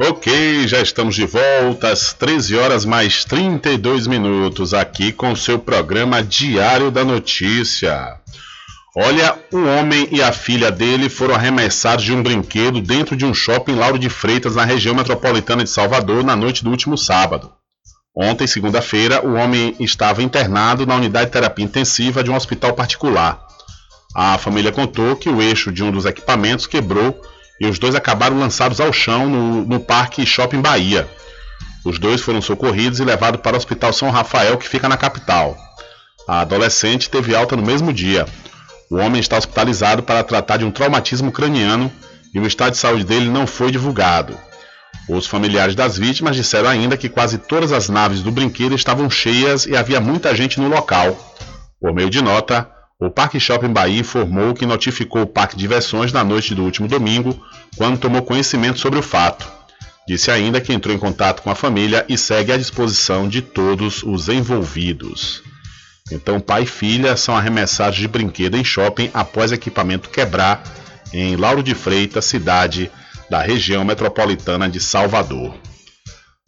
[0.01, 6.25] Ok, já estamos de volta às 13 horas mais 32 minutos aqui com seu programa
[6.25, 8.19] Diário da Notícia.
[8.97, 13.33] Olha, um homem e a filha dele foram arremessados de um brinquedo dentro de um
[13.33, 17.60] shopping Lauro de Freitas, na região metropolitana de Salvador, na noite do último sábado.
[18.15, 23.41] Ontem, segunda-feira, o homem estava internado na unidade de terapia intensiva de um hospital particular.
[24.15, 27.21] A família contou que o eixo de um dos equipamentos quebrou
[27.61, 31.09] e os dois acabaram lançados ao chão no, no Parque Shopping Bahia.
[31.85, 35.57] Os dois foram socorridos e levados para o Hospital São Rafael, que fica na capital.
[36.27, 38.27] A adolescente teve alta no mesmo dia.
[38.91, 41.91] O homem está hospitalizado para tratar de um traumatismo craniano
[42.35, 44.37] e o estado de saúde dele não foi divulgado.
[45.09, 49.67] Os familiares das vítimas disseram ainda que quase todas as naves do brinquedo estavam cheias
[49.67, 51.19] e havia muita gente no local.
[51.81, 56.13] Por meio de nota, o Parque Shopping Bahia informou que notificou o Parque de Diversões
[56.13, 57.41] na noite do último domingo,
[57.77, 59.51] quando tomou conhecimento sobre o fato.
[60.07, 64.03] Disse ainda que entrou em contato com a família e segue à disposição de todos
[64.03, 65.43] os envolvidos.
[66.13, 70.63] Então, pai e filha são arremessados de brinquedo em shopping após equipamento quebrar
[71.13, 72.91] em Lauro de Freitas, cidade
[73.31, 75.55] da região metropolitana de Salvador.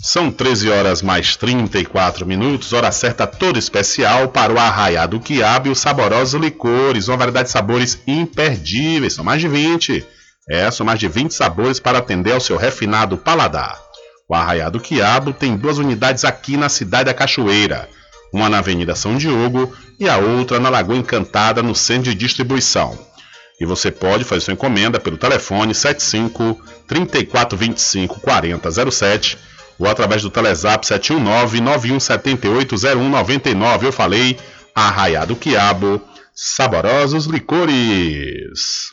[0.01, 5.69] São 13 horas mais 34 minutos, hora certa toda especial para o Arraiá do Quiabo
[5.69, 10.05] e os saborosos licores, uma variedade de sabores imperdíveis, são mais de 20.
[10.51, 13.81] É, são mais de 20 sabores para atender ao seu refinado paladar.
[14.29, 17.89] O Arraiá do Quiabo tem duas unidades aqui na cidade da Cachoeira,
[18.35, 22.99] uma na Avenida São Diogo e a outra na Lagoa Encantada, no centro de distribuição.
[23.63, 29.39] E você pode fazer sua encomenda pelo telefone 75 3425 4007
[29.79, 33.87] ou através do Telezap 719 9178 0199.
[33.87, 34.37] Eu falei
[34.75, 36.03] Arraiá do Quiabo,
[36.35, 38.91] saborosos licores.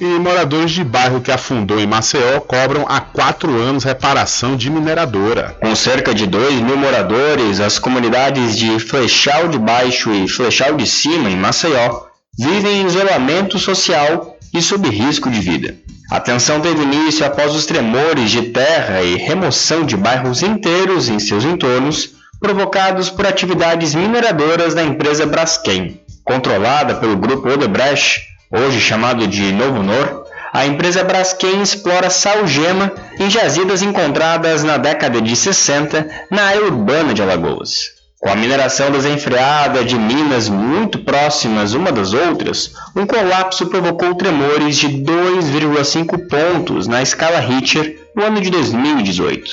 [0.00, 5.56] E moradores de bairro que afundou em Maceió cobram há quatro anos reparação de mineradora.
[5.60, 10.86] Com cerca de 2 mil moradores, as comunidades de Flechal de Baixo e Flechal de
[10.86, 12.07] Cima, em Maceió,
[12.38, 15.74] vivem em isolamento social e sob risco de vida.
[16.10, 21.18] A tensão teve início após os tremores de terra e remoção de bairros inteiros em
[21.18, 22.10] seus entornos,
[22.40, 26.00] provocados por atividades mineradoras da empresa Braskem.
[26.24, 33.28] Controlada pelo grupo Odebrecht, hoje chamado de Novo Nor, a empresa Braskem explora salgema em
[33.28, 37.97] jazidas encontradas na década de 60 na área urbana de Alagoas.
[38.20, 44.76] Com a mineração desenfreada de minas muito próximas uma das outras, um colapso provocou tremores
[44.76, 49.48] de 2,5 pontos na escala Richter no ano de 2018.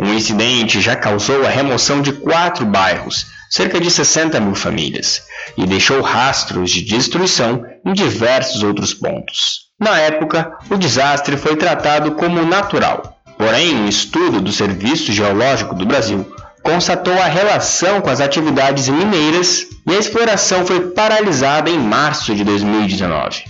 [0.00, 5.22] Um incidente já causou a remoção de quatro bairros, cerca de 60 mil famílias,
[5.56, 9.68] e deixou rastros de destruição em diversos outros pontos.
[9.78, 13.16] Na época, o desastre foi tratado como natural.
[13.36, 16.26] Porém, um estudo do Serviço Geológico do Brasil
[16.68, 22.44] constatou a relação com as atividades mineiras e a exploração foi paralisada em março de
[22.44, 23.44] 2019.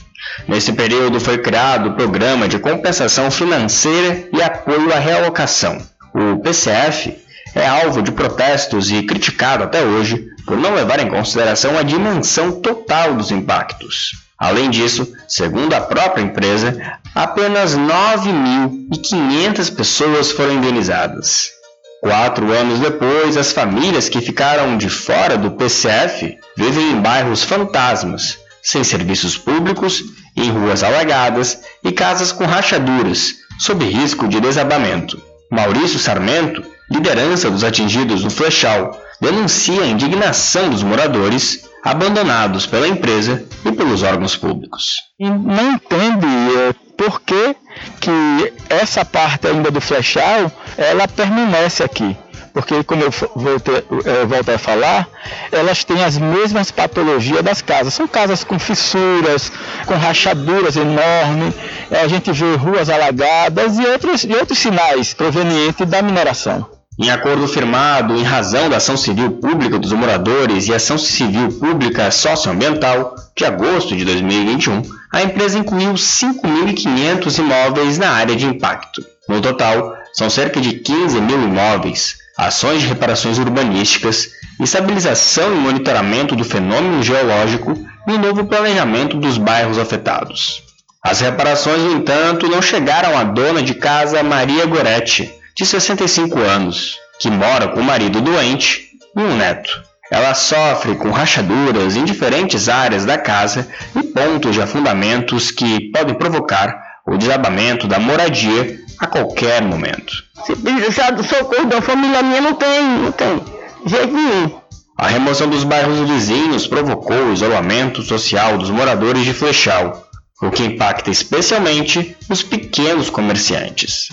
[0.47, 5.79] Nesse período foi criado o Programa de Compensação Financeira e Apoio à Realocação.
[6.15, 7.19] O PCF
[7.57, 12.61] é alvo de protestos e criticado até hoje por não levar em consideração a dimensão
[12.61, 14.13] total dos impactos.
[14.39, 21.58] Além disso, segundo a própria empresa, apenas 9.500 pessoas foram indenizadas.
[22.01, 28.39] Quatro anos depois, as famílias que ficaram de fora do PCF vivem em bairros fantasmas,
[28.63, 30.05] sem serviços públicos,
[30.37, 35.21] em ruas alagadas e casas com rachaduras, sob risco de desabamento.
[35.51, 43.45] Maurício Sarmento, liderança dos atingidos no Flechal, denuncia a indignação dos moradores abandonados pela empresa
[43.65, 44.97] e pelos órgãos públicos.
[45.19, 47.57] Não entende é, por que,
[48.01, 52.17] que essa parte ainda do flechal ela permanece aqui.
[52.53, 53.85] Porque, como eu voltei,
[54.27, 55.09] voltei a falar,
[55.53, 57.95] elas têm as mesmas patologias das casas.
[57.95, 59.53] São casas com fissuras,
[59.87, 61.55] com rachaduras enormes,
[61.91, 66.78] a gente vê ruas alagadas e outros, e outros sinais provenientes da mineração.
[67.01, 72.11] Em acordo firmado em razão da ação civil pública dos moradores e ação civil pública
[72.11, 79.01] socioambiental de agosto de 2021, a empresa incluiu 5.500 imóveis na área de impacto.
[79.29, 86.35] No total, são cerca de 15 mil imóveis, ações de reparações urbanísticas, estabilização e monitoramento
[86.35, 90.65] do fenômeno geológico e novo planejamento dos bairros afetados.
[91.01, 96.97] As reparações, no entanto, não chegaram à dona de casa Maria Goretti, de 65 anos,
[97.19, 99.83] que mora com o marido doente e um neto.
[100.09, 103.67] Ela sofre com rachaduras em diferentes áreas da casa
[103.97, 110.13] e pontos de afundamentos que podem provocar o desabamento da moradia a qualquer momento.
[110.47, 113.43] Se precisar do socorro da família minha, não tem, não tem
[113.85, 114.61] jeito nenhum.
[114.97, 120.09] A remoção dos bairros vizinhos provocou o isolamento social dos moradores de Flechal,
[120.41, 124.09] o que impacta especialmente os pequenos comerciantes.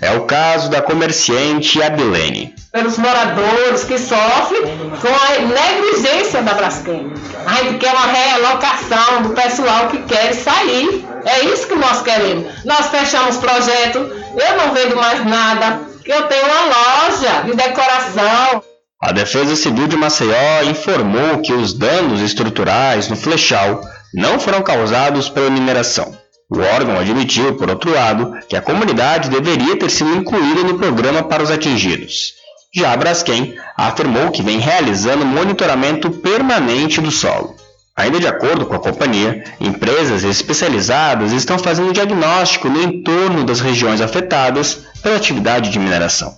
[0.00, 2.54] É o caso da comerciante Abilene.
[2.72, 4.62] Pelos moradores que sofrem
[5.00, 7.12] com a negligência da Braskem.
[7.46, 11.04] A gente quer uma realocação do pessoal que quer sair.
[11.24, 12.64] É isso que nós queremos.
[12.64, 18.62] Nós fechamos projeto, eu não vendo mais nada, eu tenho uma loja de decoração.
[19.00, 23.80] A Defesa Civil de Maceió informou que os danos estruturais no flechal
[24.14, 26.16] não foram causados pela mineração.
[26.50, 31.22] O órgão admitiu, por outro lado, que a comunidade deveria ter sido incluída no programa
[31.22, 32.34] para os atingidos.
[32.74, 37.54] Já a Braskem afirmou que vem realizando monitoramento permanente do solo.
[37.96, 44.00] Ainda de acordo com a companhia, empresas especializadas estão fazendo diagnóstico no entorno das regiões
[44.00, 46.34] afetadas pela atividade de mineração.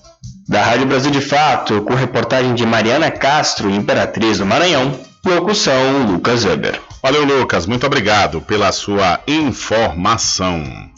[0.47, 4.93] Da Rádio Brasil de Fato, com reportagem de Mariana Castro, Imperatriz do Maranhão,
[5.25, 6.79] locução Lucas Weber.
[7.07, 7.67] Valeu, Lucas.
[7.67, 10.91] Muito obrigado pela sua informação.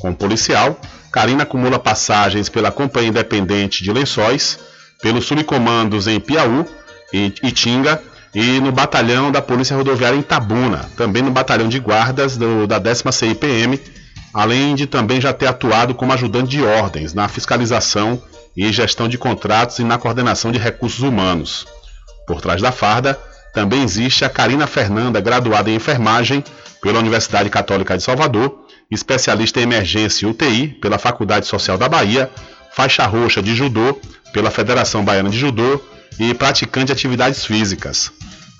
[0.00, 0.78] Como policial,
[1.12, 4.58] Karina acumula passagens pela Companhia Independente de Lençóis,
[5.00, 6.64] pelos subcomandos em Piauí
[7.12, 8.02] e Itinga
[8.34, 12.78] e no batalhão da Polícia Rodoviária em Tabuna, também no batalhão de guardas do, da
[12.78, 13.78] 10 CIPM,
[14.32, 18.22] além de também já ter atuado como ajudante de ordens na fiscalização
[18.56, 21.66] e gestão de contratos e na coordenação de recursos humanos.
[22.26, 23.18] Por trás da farda,
[23.52, 26.42] também existe a Karina Fernanda, graduada em enfermagem
[26.80, 28.61] pela Universidade Católica de Salvador,
[28.94, 32.30] especialista em emergência e UTI pela Faculdade Social da Bahia,
[32.74, 33.98] faixa roxa de judô
[34.32, 35.80] pela Federação Baiana de Judô
[36.18, 38.10] e praticante de atividades físicas.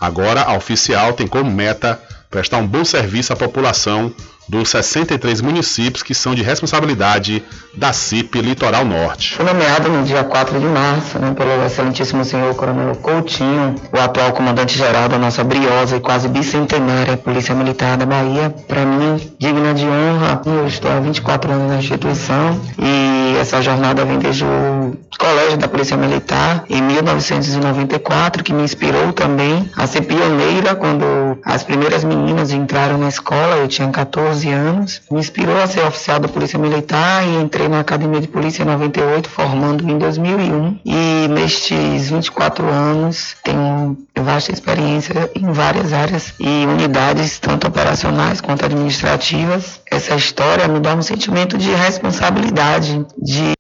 [0.01, 2.01] Agora, a oficial tem como meta
[2.31, 4.13] prestar um bom serviço à população
[4.49, 7.43] dos 63 municípios que são de responsabilidade
[7.75, 9.35] da CIP Litoral Norte.
[9.37, 14.33] Fui nomeado no dia 4 de março né, pelo excelentíssimo senhor Coronel Coutinho, o atual
[14.33, 18.55] comandante-geral da nossa briosa e quase bicentenária Polícia Militar da Bahia.
[18.69, 24.05] Para mim, digna de honra, eu estou há 24 anos na instituição e essa jornada
[24.05, 30.03] vem desde o Colégio da Polícia Militar em 1994, que me inspirou também a ser
[30.03, 35.03] pioneira quando as primeiras meninas entraram na escola, eu tinha 14 anos.
[35.11, 38.67] Me inspirou a ser oficial da Polícia Militar e entrei na Academia de Polícia em
[38.67, 40.81] 98, formando em 2001.
[40.85, 48.65] E nestes 24 anos tenho vasta experiência em várias áreas e unidades, tanto operacionais quanto
[48.65, 49.81] administrativas.
[49.91, 53.53] Essa história me dá um sentimento de responsabilidade, de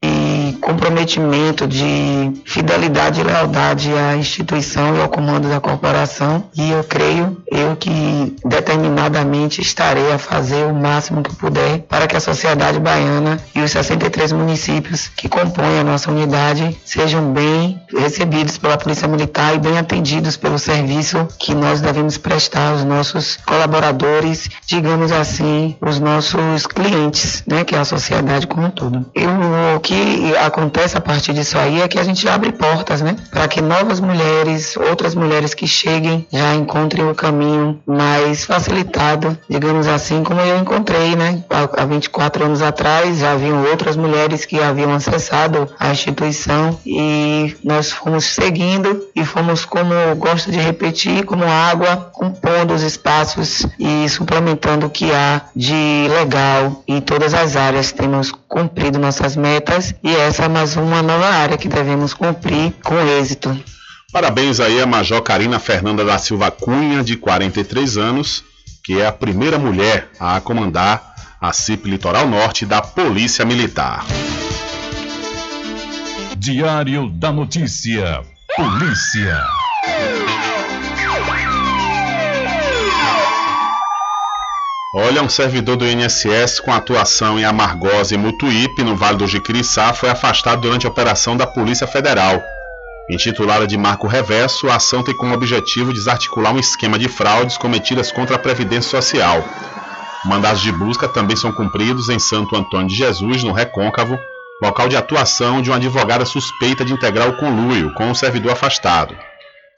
[0.62, 6.44] comprometimento, de fidelidade e lealdade à instituição e ao comando da corporação.
[6.56, 12.16] E eu creio, eu que determinadamente estarei a fazer o máximo que puder para que
[12.16, 18.56] a sociedade baiana e os 63 municípios que compõem a nossa unidade sejam bem recebidos
[18.56, 24.48] pela Polícia Militar e bem atendidos pelo serviço que nós devemos prestar aos nossos colaboradores,
[24.66, 29.05] digamos assim, os nossos clientes, né, que é a sociedade como um todo.
[29.14, 29.30] Eu,
[29.76, 33.49] o que acontece a partir disso aí é que a gente abre portas, né, para
[33.49, 40.23] que novas mulheres, outras mulheres que cheguem já encontrem o caminho mais facilitado, digamos assim,
[40.23, 45.69] como eu encontrei, né, há 24 anos atrás, já haviam outras mulheres que haviam acessado
[45.79, 52.11] a instituição e nós fomos seguindo e fomos, como eu gosto de repetir, como água,
[52.12, 57.93] compondo os espaços e suplementando o que há de legal em todas as áreas.
[57.93, 62.98] Temos cumprido nossas metas e essa é mais uma nova área que devemos cumprir com
[62.98, 63.56] êxito.
[64.12, 68.44] Parabéns aí a Major Karina Fernanda da Silva Cunha, de 43 anos,
[68.82, 74.05] que é a primeira mulher a comandar a CIP Litoral Norte da Polícia Militar.
[76.36, 78.23] Diário da Notícia.
[78.56, 79.61] Polícia.
[84.94, 89.94] Olha, um servidor do INSS com atuação em Amargosa e Mutuípe, no Vale do Jiquiriçá,
[89.94, 92.43] foi afastado durante a operação da Polícia Federal.
[93.09, 98.12] Intitulada de Marco Reverso, a ação tem como objetivo desarticular um esquema de fraudes cometidas
[98.12, 99.43] contra a Previdência Social.
[100.27, 104.19] Mandados de busca também são cumpridos em Santo Antônio de Jesus, no Recôncavo,
[104.62, 109.16] local de atuação de uma advogada suspeita de integrar o conluio com o servidor afastado.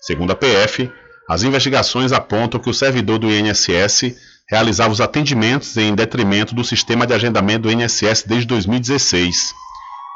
[0.00, 0.90] Segundo a PF,
[1.28, 7.06] as investigações apontam que o servidor do INSS realizava os atendimentos em detrimento do sistema
[7.06, 9.54] de agendamento do INSS desde 2016.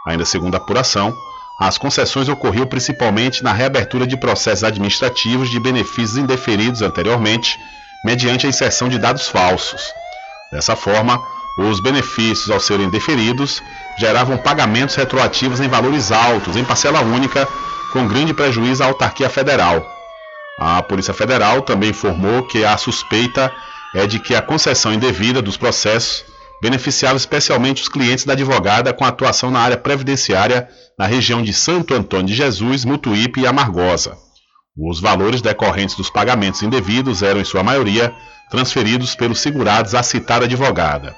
[0.06, 1.16] Ainda segundo a apuração,
[1.58, 7.58] as concessões ocorriam principalmente na reabertura de processos administrativos de benefícios indeferidos anteriormente,
[8.04, 9.82] mediante a inserção de dados falsos.
[10.52, 11.20] Dessa forma,
[11.58, 13.60] os benefícios, ao serem deferidos,
[13.98, 17.48] geravam pagamentos retroativos em valores altos, em parcela única,
[17.92, 19.84] com grande prejuízo à autarquia federal.
[20.60, 23.52] A Polícia Federal também informou que a suspeita
[23.94, 26.24] é de que a concessão indevida dos processos
[26.60, 31.94] beneficiava especialmente os clientes da advogada com atuação na área previdenciária na região de Santo
[31.94, 34.16] Antônio de Jesus, Mutuípe e Amargosa.
[34.76, 38.12] Os valores decorrentes dos pagamentos indevidos eram, em sua maioria,
[38.50, 41.14] transferidos pelos segurados à citada advogada.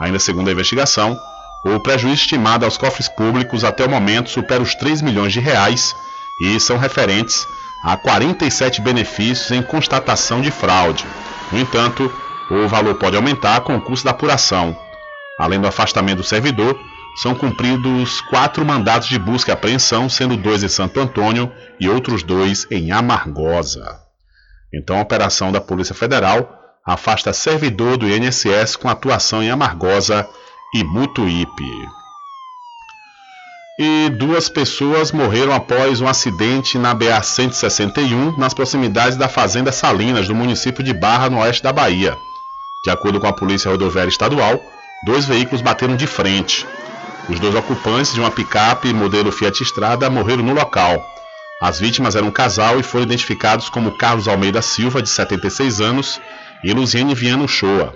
[0.00, 1.16] Ainda segundo a investigação,
[1.64, 5.94] o prejuízo estimado aos cofres públicos até o momento supera os 3 milhões de reais
[6.40, 7.46] e são referentes
[7.82, 11.04] a 47 benefícios em constatação de fraude.
[11.50, 12.12] No entanto,
[12.50, 14.76] o valor pode aumentar com o custo da apuração.
[15.38, 16.78] Além do afastamento do servidor,
[17.16, 22.22] são cumpridos quatro mandatos de busca e apreensão, sendo dois em Santo Antônio e outros
[22.22, 24.00] dois em Amargosa.
[24.72, 30.26] Então, a operação da Polícia Federal afasta servidor do INSS com atuação em Amargosa
[30.74, 32.01] e Mutuípe.
[33.84, 40.36] E duas pessoas morreram após um acidente na BA-161 nas proximidades da Fazenda Salinas, do
[40.36, 42.16] município de Barra, no oeste da Bahia.
[42.84, 44.62] De acordo com a Polícia Rodoviária Estadual,
[45.04, 46.64] dois veículos bateram de frente.
[47.28, 51.04] Os dois ocupantes de uma picape modelo Fiat Strada morreram no local.
[51.60, 56.20] As vítimas eram um casal e foram identificados como Carlos Almeida Silva, de 76 anos,
[56.62, 57.92] e Luziane Viano Shoa.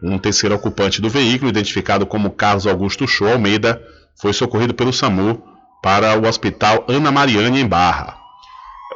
[0.00, 3.82] Um terceiro ocupante do veículo, identificado como Carlos Augusto Shoa Almeida,
[4.20, 5.42] foi socorrido pelo SAMU
[5.82, 8.16] para o Hospital Ana Mariane, em Barra.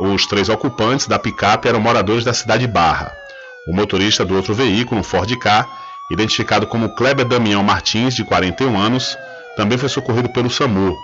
[0.00, 3.12] Os três ocupantes da picape eram moradores da cidade de Barra.
[3.68, 5.66] O motorista do outro veículo, um Ford K,
[6.10, 9.18] identificado como Kleber Damião Martins, de 41 anos,
[9.56, 10.96] também foi socorrido pelo SAMU.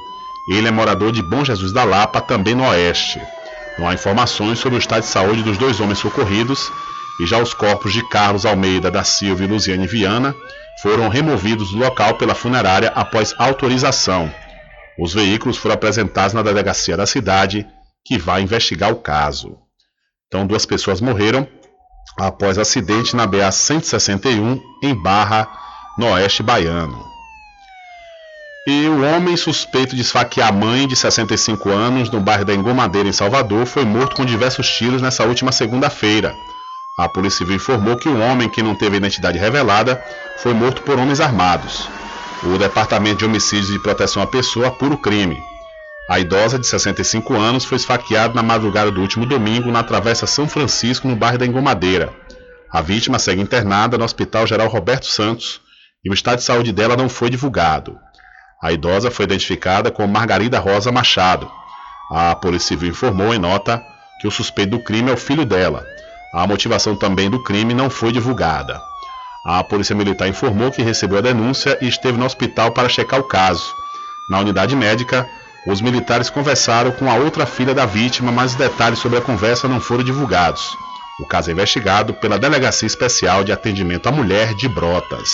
[0.49, 3.21] Ele é morador de Bom Jesus da Lapa, também no Oeste.
[3.79, 6.71] Não há informações sobre o estado de saúde dos dois homens socorridos
[7.21, 10.35] e já os corpos de Carlos Almeida da Silva e Luziane Viana
[10.83, 14.33] foram removidos do local pela funerária após autorização.
[14.99, 17.67] Os veículos foram apresentados na delegacia da cidade,
[18.05, 19.59] que vai investigar o caso.
[20.29, 21.47] Então, duas pessoas morreram
[22.19, 25.49] após acidente na BA 161 em Barra,
[25.99, 27.05] no oeste baiano.
[28.67, 33.09] E o homem suspeito de esfaquear a mãe de 65 anos no bairro da Engomadeira,
[33.09, 36.35] em Salvador, foi morto com diversos tiros nessa última segunda-feira.
[36.97, 40.01] A Polícia Civil informou que o homem, que não teve identidade revelada,
[40.39, 41.89] foi morto por homens armados.
[42.45, 45.37] O Departamento de Homicídios e Proteção à Pessoa apura o crime.
[46.09, 50.47] A idosa de 65 anos foi esfaqueada na madrugada do último domingo na Travessa São
[50.47, 52.13] Francisco, no bairro da Engomadeira.
[52.71, 55.61] A vítima segue internada no Hospital Geral Roberto Santos
[56.05, 57.99] e o estado de saúde dela não foi divulgado.
[58.63, 61.51] A idosa foi identificada como Margarida Rosa Machado.
[62.13, 63.83] A Polícia Civil informou em nota
[64.21, 65.85] que o suspeito do crime é o filho dela.
[66.35, 68.83] A motivação também do crime não foi divulgada.
[69.47, 73.29] A Polícia Militar informou que recebeu a denúncia e esteve no hospital para checar o
[73.29, 73.73] caso.
[74.29, 75.29] Na unidade médica,
[75.65, 79.81] os militares conversaram com a outra filha da vítima, mas detalhes sobre a conversa não
[79.81, 80.77] foram divulgados.
[81.21, 85.31] O caso é investigado pela Delegacia Especial de Atendimento à Mulher de Brotas.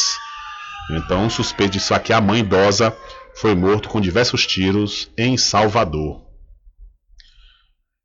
[0.91, 2.95] Então, suspeito de saquear a mãe idosa
[3.35, 6.30] foi morto com diversos tiros em Salvador.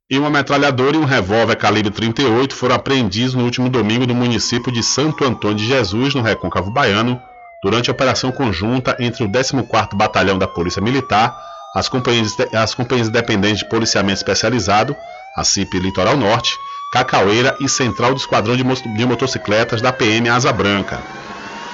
[0.08, 4.70] E uma metralhadora e um revólver calibre 38 foram apreendidos no último domingo no município
[4.70, 7.20] de Santo Antônio de Jesus, no Recôncavo Baiano,
[7.60, 11.36] durante a operação conjunta entre o 14º Batalhão da Polícia Militar,
[11.74, 14.94] as companhias, as companhias independentes de policiamento especializado,
[15.36, 16.56] a CIP Litoral Norte,
[16.92, 21.02] Cacaueira e Central do Esquadrão de, de Motocicletas da PM Asa Branca.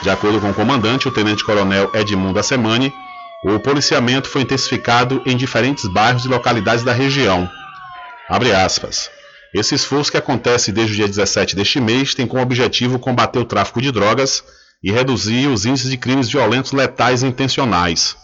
[0.00, 2.94] De acordo com o comandante, o tenente-coronel Edmundo Assemani,
[3.44, 7.46] o policiamento foi intensificado em diferentes bairros e localidades da região.
[8.32, 9.10] Abre aspas.
[9.52, 13.44] Esse esforço que acontece desde o dia 17 deste mês tem como objetivo combater o
[13.44, 14.42] tráfico de drogas
[14.82, 18.16] e reduzir os índices de crimes violentos letais e intencionais.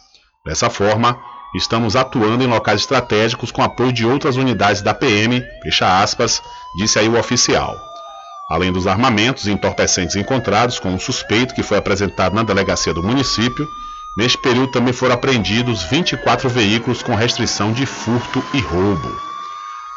[0.46, 1.20] Dessa forma,
[1.54, 6.40] estamos atuando em locais estratégicos com apoio de outras unidades da PM, fecha aspas,
[6.78, 7.78] disse aí o oficial.
[8.48, 13.02] Além dos armamentos e entorpecentes encontrados com um suspeito que foi apresentado na delegacia do
[13.02, 13.68] município,
[14.16, 19.27] neste período também foram apreendidos 24 veículos com restrição de furto e roubo.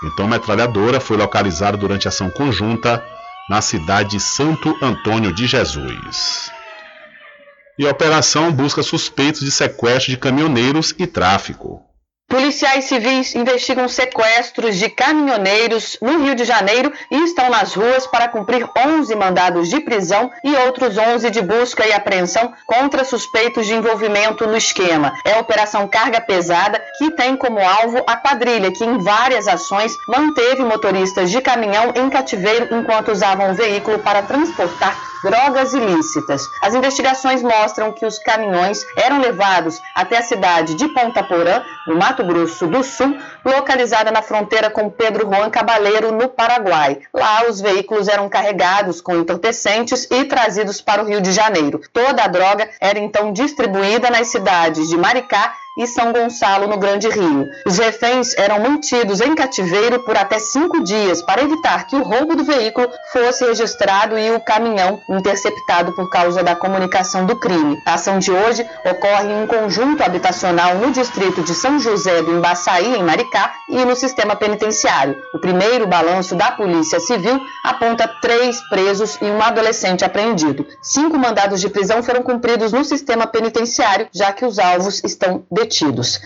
[0.03, 3.03] Então, a metralhadora foi localizada durante ação conjunta
[3.49, 6.51] na cidade de Santo Antônio de Jesus.
[7.77, 11.90] E a operação busca suspeitos de sequestro de caminhoneiros e tráfico.
[12.31, 18.29] Policiais civis investigam sequestros de caminhoneiros no Rio de Janeiro e estão nas ruas para
[18.29, 23.73] cumprir 11 mandados de prisão e outros 11 de busca e apreensão contra suspeitos de
[23.73, 25.13] envolvimento no esquema.
[25.25, 29.91] É a Operação Carga Pesada que tem como alvo a quadrilha que em várias ações
[30.07, 36.47] manteve motoristas de caminhão em cativeiro enquanto usavam o veículo para transportar drogas ilícitas.
[36.61, 41.95] As investigações mostram que os caminhões eram levados até a cidade de Ponta Porã, no
[41.95, 46.99] Mato Grosso do Sul, localizada na fronteira com Pedro Juan Cabaleiro, no Paraguai.
[47.13, 51.81] Lá, os veículos eram carregados com entorpecentes e trazidos para o Rio de Janeiro.
[51.93, 57.09] Toda a droga era então distribuída nas cidades de Maricá e São Gonçalo, no Grande
[57.09, 57.49] Rio.
[57.65, 62.35] Os reféns eram mantidos em cativeiro por até cinco dias para evitar que o roubo
[62.35, 67.81] do veículo fosse registrado e o caminhão interceptado por causa da comunicação do crime.
[67.87, 72.31] A ação de hoje ocorre em um conjunto habitacional no distrito de São José do
[72.31, 75.17] Embaçaí, em Maricá, e no sistema penitenciário.
[75.33, 80.67] O primeiro balanço da Polícia Civil aponta três presos e um adolescente apreendido.
[80.81, 85.70] Cinco mandados de prisão foram cumpridos no sistema penitenciário, já que os alvos estão detidos.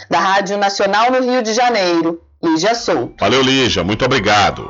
[0.09, 3.15] Da Rádio Nacional no Rio de Janeiro, Lígia Souto.
[3.19, 3.83] Valeu, Lígia.
[3.83, 4.69] Muito obrigado.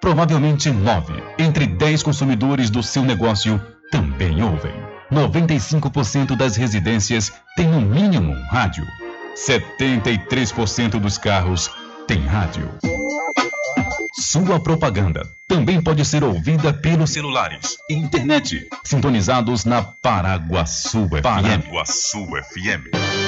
[0.00, 3.60] Provavelmente nove entre dez consumidores do seu negócio
[3.90, 4.74] também ouvem.
[5.10, 8.84] 95% das residências têm no mínimo um rádio.
[9.34, 11.70] 73% dos carros
[12.06, 12.70] têm rádio.
[14.20, 21.22] Sua propaganda também pode ser ouvida pelos celulares e internet, sintonizados na Paraguaçu FM.
[21.22, 23.27] Paraguaçu FM.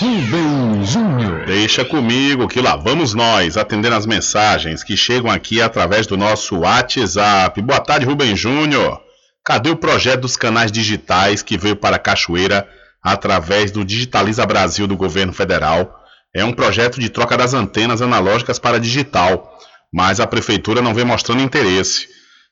[0.00, 1.44] Rubem Júnior.
[1.44, 6.60] Deixa comigo que lá vamos nós atendendo as mensagens que chegam aqui através do nosso
[6.60, 7.60] WhatsApp.
[7.60, 9.02] Boa tarde, Rubem Júnior.
[9.44, 12.66] Cadê o projeto dos canais digitais que veio para a Cachoeira
[13.02, 16.05] através do Digitaliza Brasil do governo federal?
[16.34, 19.58] É um projeto de troca das antenas analógicas para digital,
[19.92, 22.08] mas a prefeitura não vem mostrando interesse.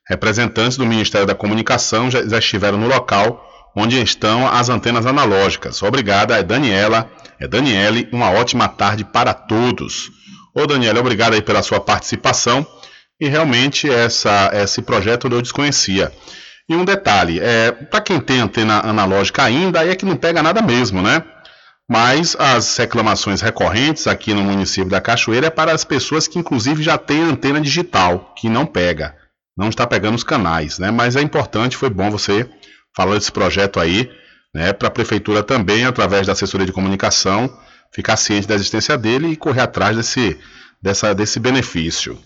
[0.09, 3.43] Representantes do Ministério da Comunicação já, já estiveram no local
[3.77, 5.83] onde estão as antenas analógicas.
[5.83, 7.11] Obrigada, é Daniela.
[7.41, 10.11] É Daniele, uma ótima tarde para todos.
[10.55, 12.65] Ô Daniela, obrigado aí pela sua participação.
[13.21, 16.13] E realmente essa, esse projeto eu desconhecia.
[16.69, 20.43] E um detalhe, é, para quem tem antena analógica ainda, aí é que não pega
[20.43, 21.23] nada mesmo, né?
[21.89, 26.83] Mas as reclamações recorrentes aqui no município da Cachoeira é para as pessoas que inclusive
[26.83, 29.15] já têm antena digital, que não pega,
[29.57, 30.91] não está pegando os canais, né?
[30.91, 32.49] Mas é importante, foi bom você
[32.97, 34.11] falar desse projeto aí,
[34.55, 34.73] né?
[34.73, 37.55] Para a prefeitura também, através da assessoria de comunicação,
[37.93, 40.39] ficar ciente da existência dele e correr atrás desse,
[40.81, 42.19] dessa, desse benefício.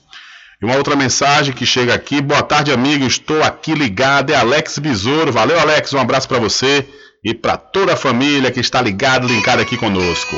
[0.63, 4.79] E uma outra mensagem que chega aqui, boa tarde amigo, estou aqui ligado, é Alex
[4.79, 6.87] Besouro, valeu Alex, um abraço para você
[7.25, 10.37] e para toda a família que está ligado, linkado aqui conosco.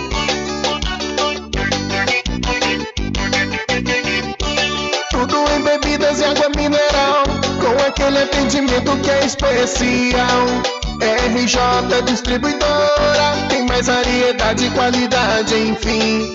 [5.10, 7.24] Tudo em bebidas e água mineral,
[7.60, 10.46] com aquele atendimento que é especial.
[11.00, 16.34] RJ Distribuidora, tem mais variedade e qualidade, enfim.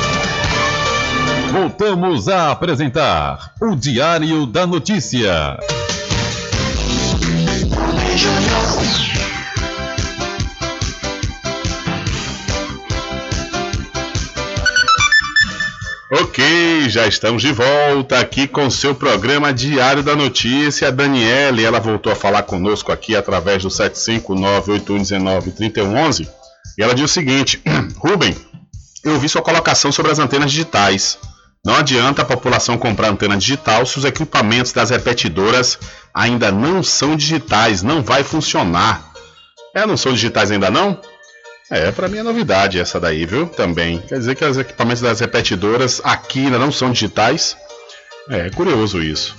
[1.51, 5.59] Voltamos a apresentar o Diário da Notícia.
[16.09, 20.87] Ok, já estamos de volta aqui com seu programa Diário da Notícia.
[20.87, 26.29] A Daniele, ela voltou a falar conosco aqui através do 759-8119-3111
[26.77, 27.61] e ela diz o seguinte:
[27.99, 28.33] Rubem,
[29.03, 31.19] eu vi sua colocação sobre as antenas digitais.
[31.63, 35.77] Não adianta a população comprar antena digital se os equipamentos das repetidoras
[36.11, 39.11] ainda não são digitais, não vai funcionar.
[39.75, 40.99] É, não são digitais ainda não?
[41.69, 43.47] É, para mim é novidade essa daí, viu?
[43.47, 43.99] Também.
[44.01, 47.55] Quer dizer que os equipamentos das repetidoras aqui ainda não são digitais?
[48.27, 49.35] É, curioso isso.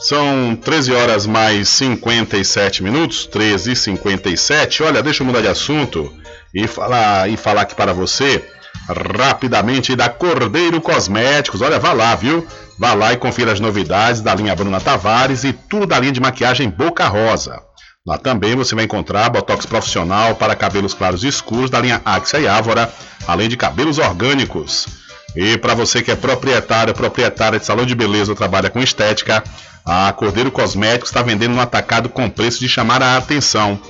[0.00, 4.82] São 13 horas mais 57 minutos, 13 e 57.
[4.82, 6.12] Olha, deixa eu mudar de assunto
[6.52, 8.44] e falar, e falar aqui para você
[8.88, 11.60] rapidamente da Cordeiro Cosméticos.
[11.60, 12.46] Olha, vá lá, viu?
[12.78, 16.20] Vá lá e confira as novidades da linha Bruna Tavares e tudo da linha de
[16.20, 17.60] maquiagem Boca Rosa.
[18.04, 22.40] Lá também você vai encontrar botox profissional para cabelos claros e escuros da linha Axia
[22.40, 22.92] e Ávora,
[23.28, 24.88] além de cabelos orgânicos.
[25.36, 29.42] E para você que é proprietário, proprietária de salão de beleza ou trabalha com estética,
[29.84, 33.80] a Cordeiro Cosméticos está vendendo um atacado com preço de chamar a atenção.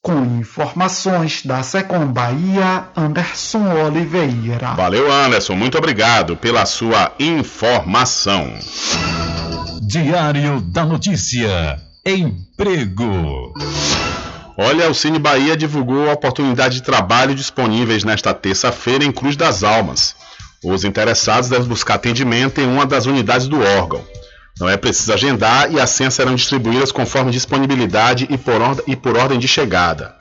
[0.00, 4.74] Com informações da Secom Bahia, Anderson Oliveira.
[4.74, 5.54] Valeu, Anderson.
[5.54, 8.52] Muito obrigado pela sua informação.
[9.80, 11.80] Diário da Notícia.
[12.04, 13.52] Emprego.
[14.56, 19.64] Olha, o Cine Bahia divulgou a oportunidade de trabalho disponíveis nesta terça-feira em Cruz das
[19.64, 20.14] Almas.
[20.62, 24.04] Os interessados devem buscar atendimento em uma das unidades do órgão.
[24.60, 28.94] Não é preciso agendar e as senhas serão distribuídas conforme disponibilidade e por, ordem, e
[28.94, 30.14] por ordem de chegada.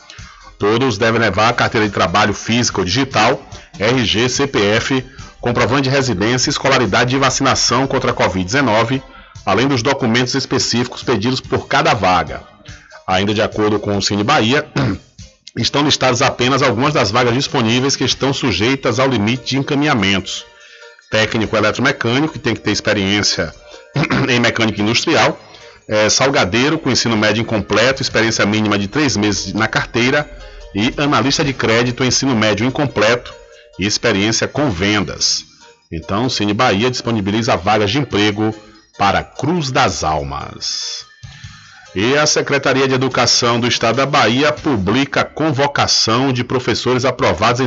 [0.57, 3.41] Todos devem levar a carteira de trabalho física ou digital,
[3.77, 5.05] RG, CPF,
[5.41, 9.01] comprovante de residência e escolaridade de vacinação contra a Covid-19,
[9.45, 12.50] além dos documentos específicos pedidos por cada vaga.
[13.11, 14.65] Ainda de acordo com o Cine Bahia,
[15.57, 20.45] estão listadas apenas algumas das vagas disponíveis que estão sujeitas ao limite de encaminhamentos.
[21.09, 23.53] Técnico eletromecânico, que tem que ter experiência
[24.29, 25.37] em mecânica industrial,
[25.89, 30.25] é, salgadeiro com ensino médio incompleto, experiência mínima de três meses na carteira,
[30.73, 33.33] e analista de crédito, ensino médio incompleto
[33.77, 35.43] e experiência com vendas.
[35.91, 38.55] Então, o Cine Bahia disponibiliza vagas de emprego
[38.97, 41.10] para Cruz das Almas.
[41.93, 47.59] E a Secretaria de Educação do Estado da Bahia publica convocação de professores aprovados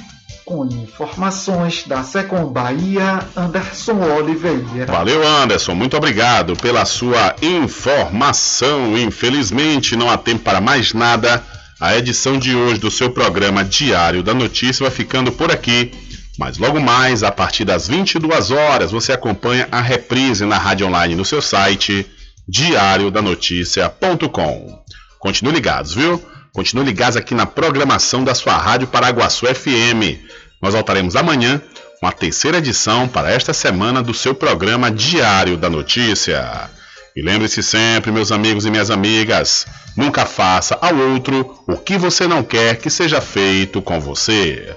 [0.44, 4.93] Com informações da Secom Bahia, Anderson Oliveira.
[4.93, 5.74] Valeu, Anderson.
[5.74, 8.97] Muito obrigado pela sua informação.
[8.97, 11.43] Infelizmente, não há tempo para mais nada.
[11.81, 15.90] A edição de hoje do seu programa Diário da Notícia vai ficando por aqui.
[16.39, 21.15] Mas logo mais, a partir das 22 horas, você acompanha a reprise na rádio online
[21.15, 22.07] no seu site
[22.47, 24.85] diariodanoticia.com.
[25.19, 26.23] Continue ligados, viu?
[26.53, 30.21] Continue ligados aqui na programação da sua rádio Paraguaçu FM.
[30.63, 31.61] Nós voltaremos amanhã
[32.01, 36.71] com a terceira edição para esta semana do seu programa Diário da Notícia.
[37.17, 42.27] E lembre-se sempre, meus amigos e minhas amigas, nunca faça ao outro o que você
[42.27, 44.77] não quer que seja feito com você.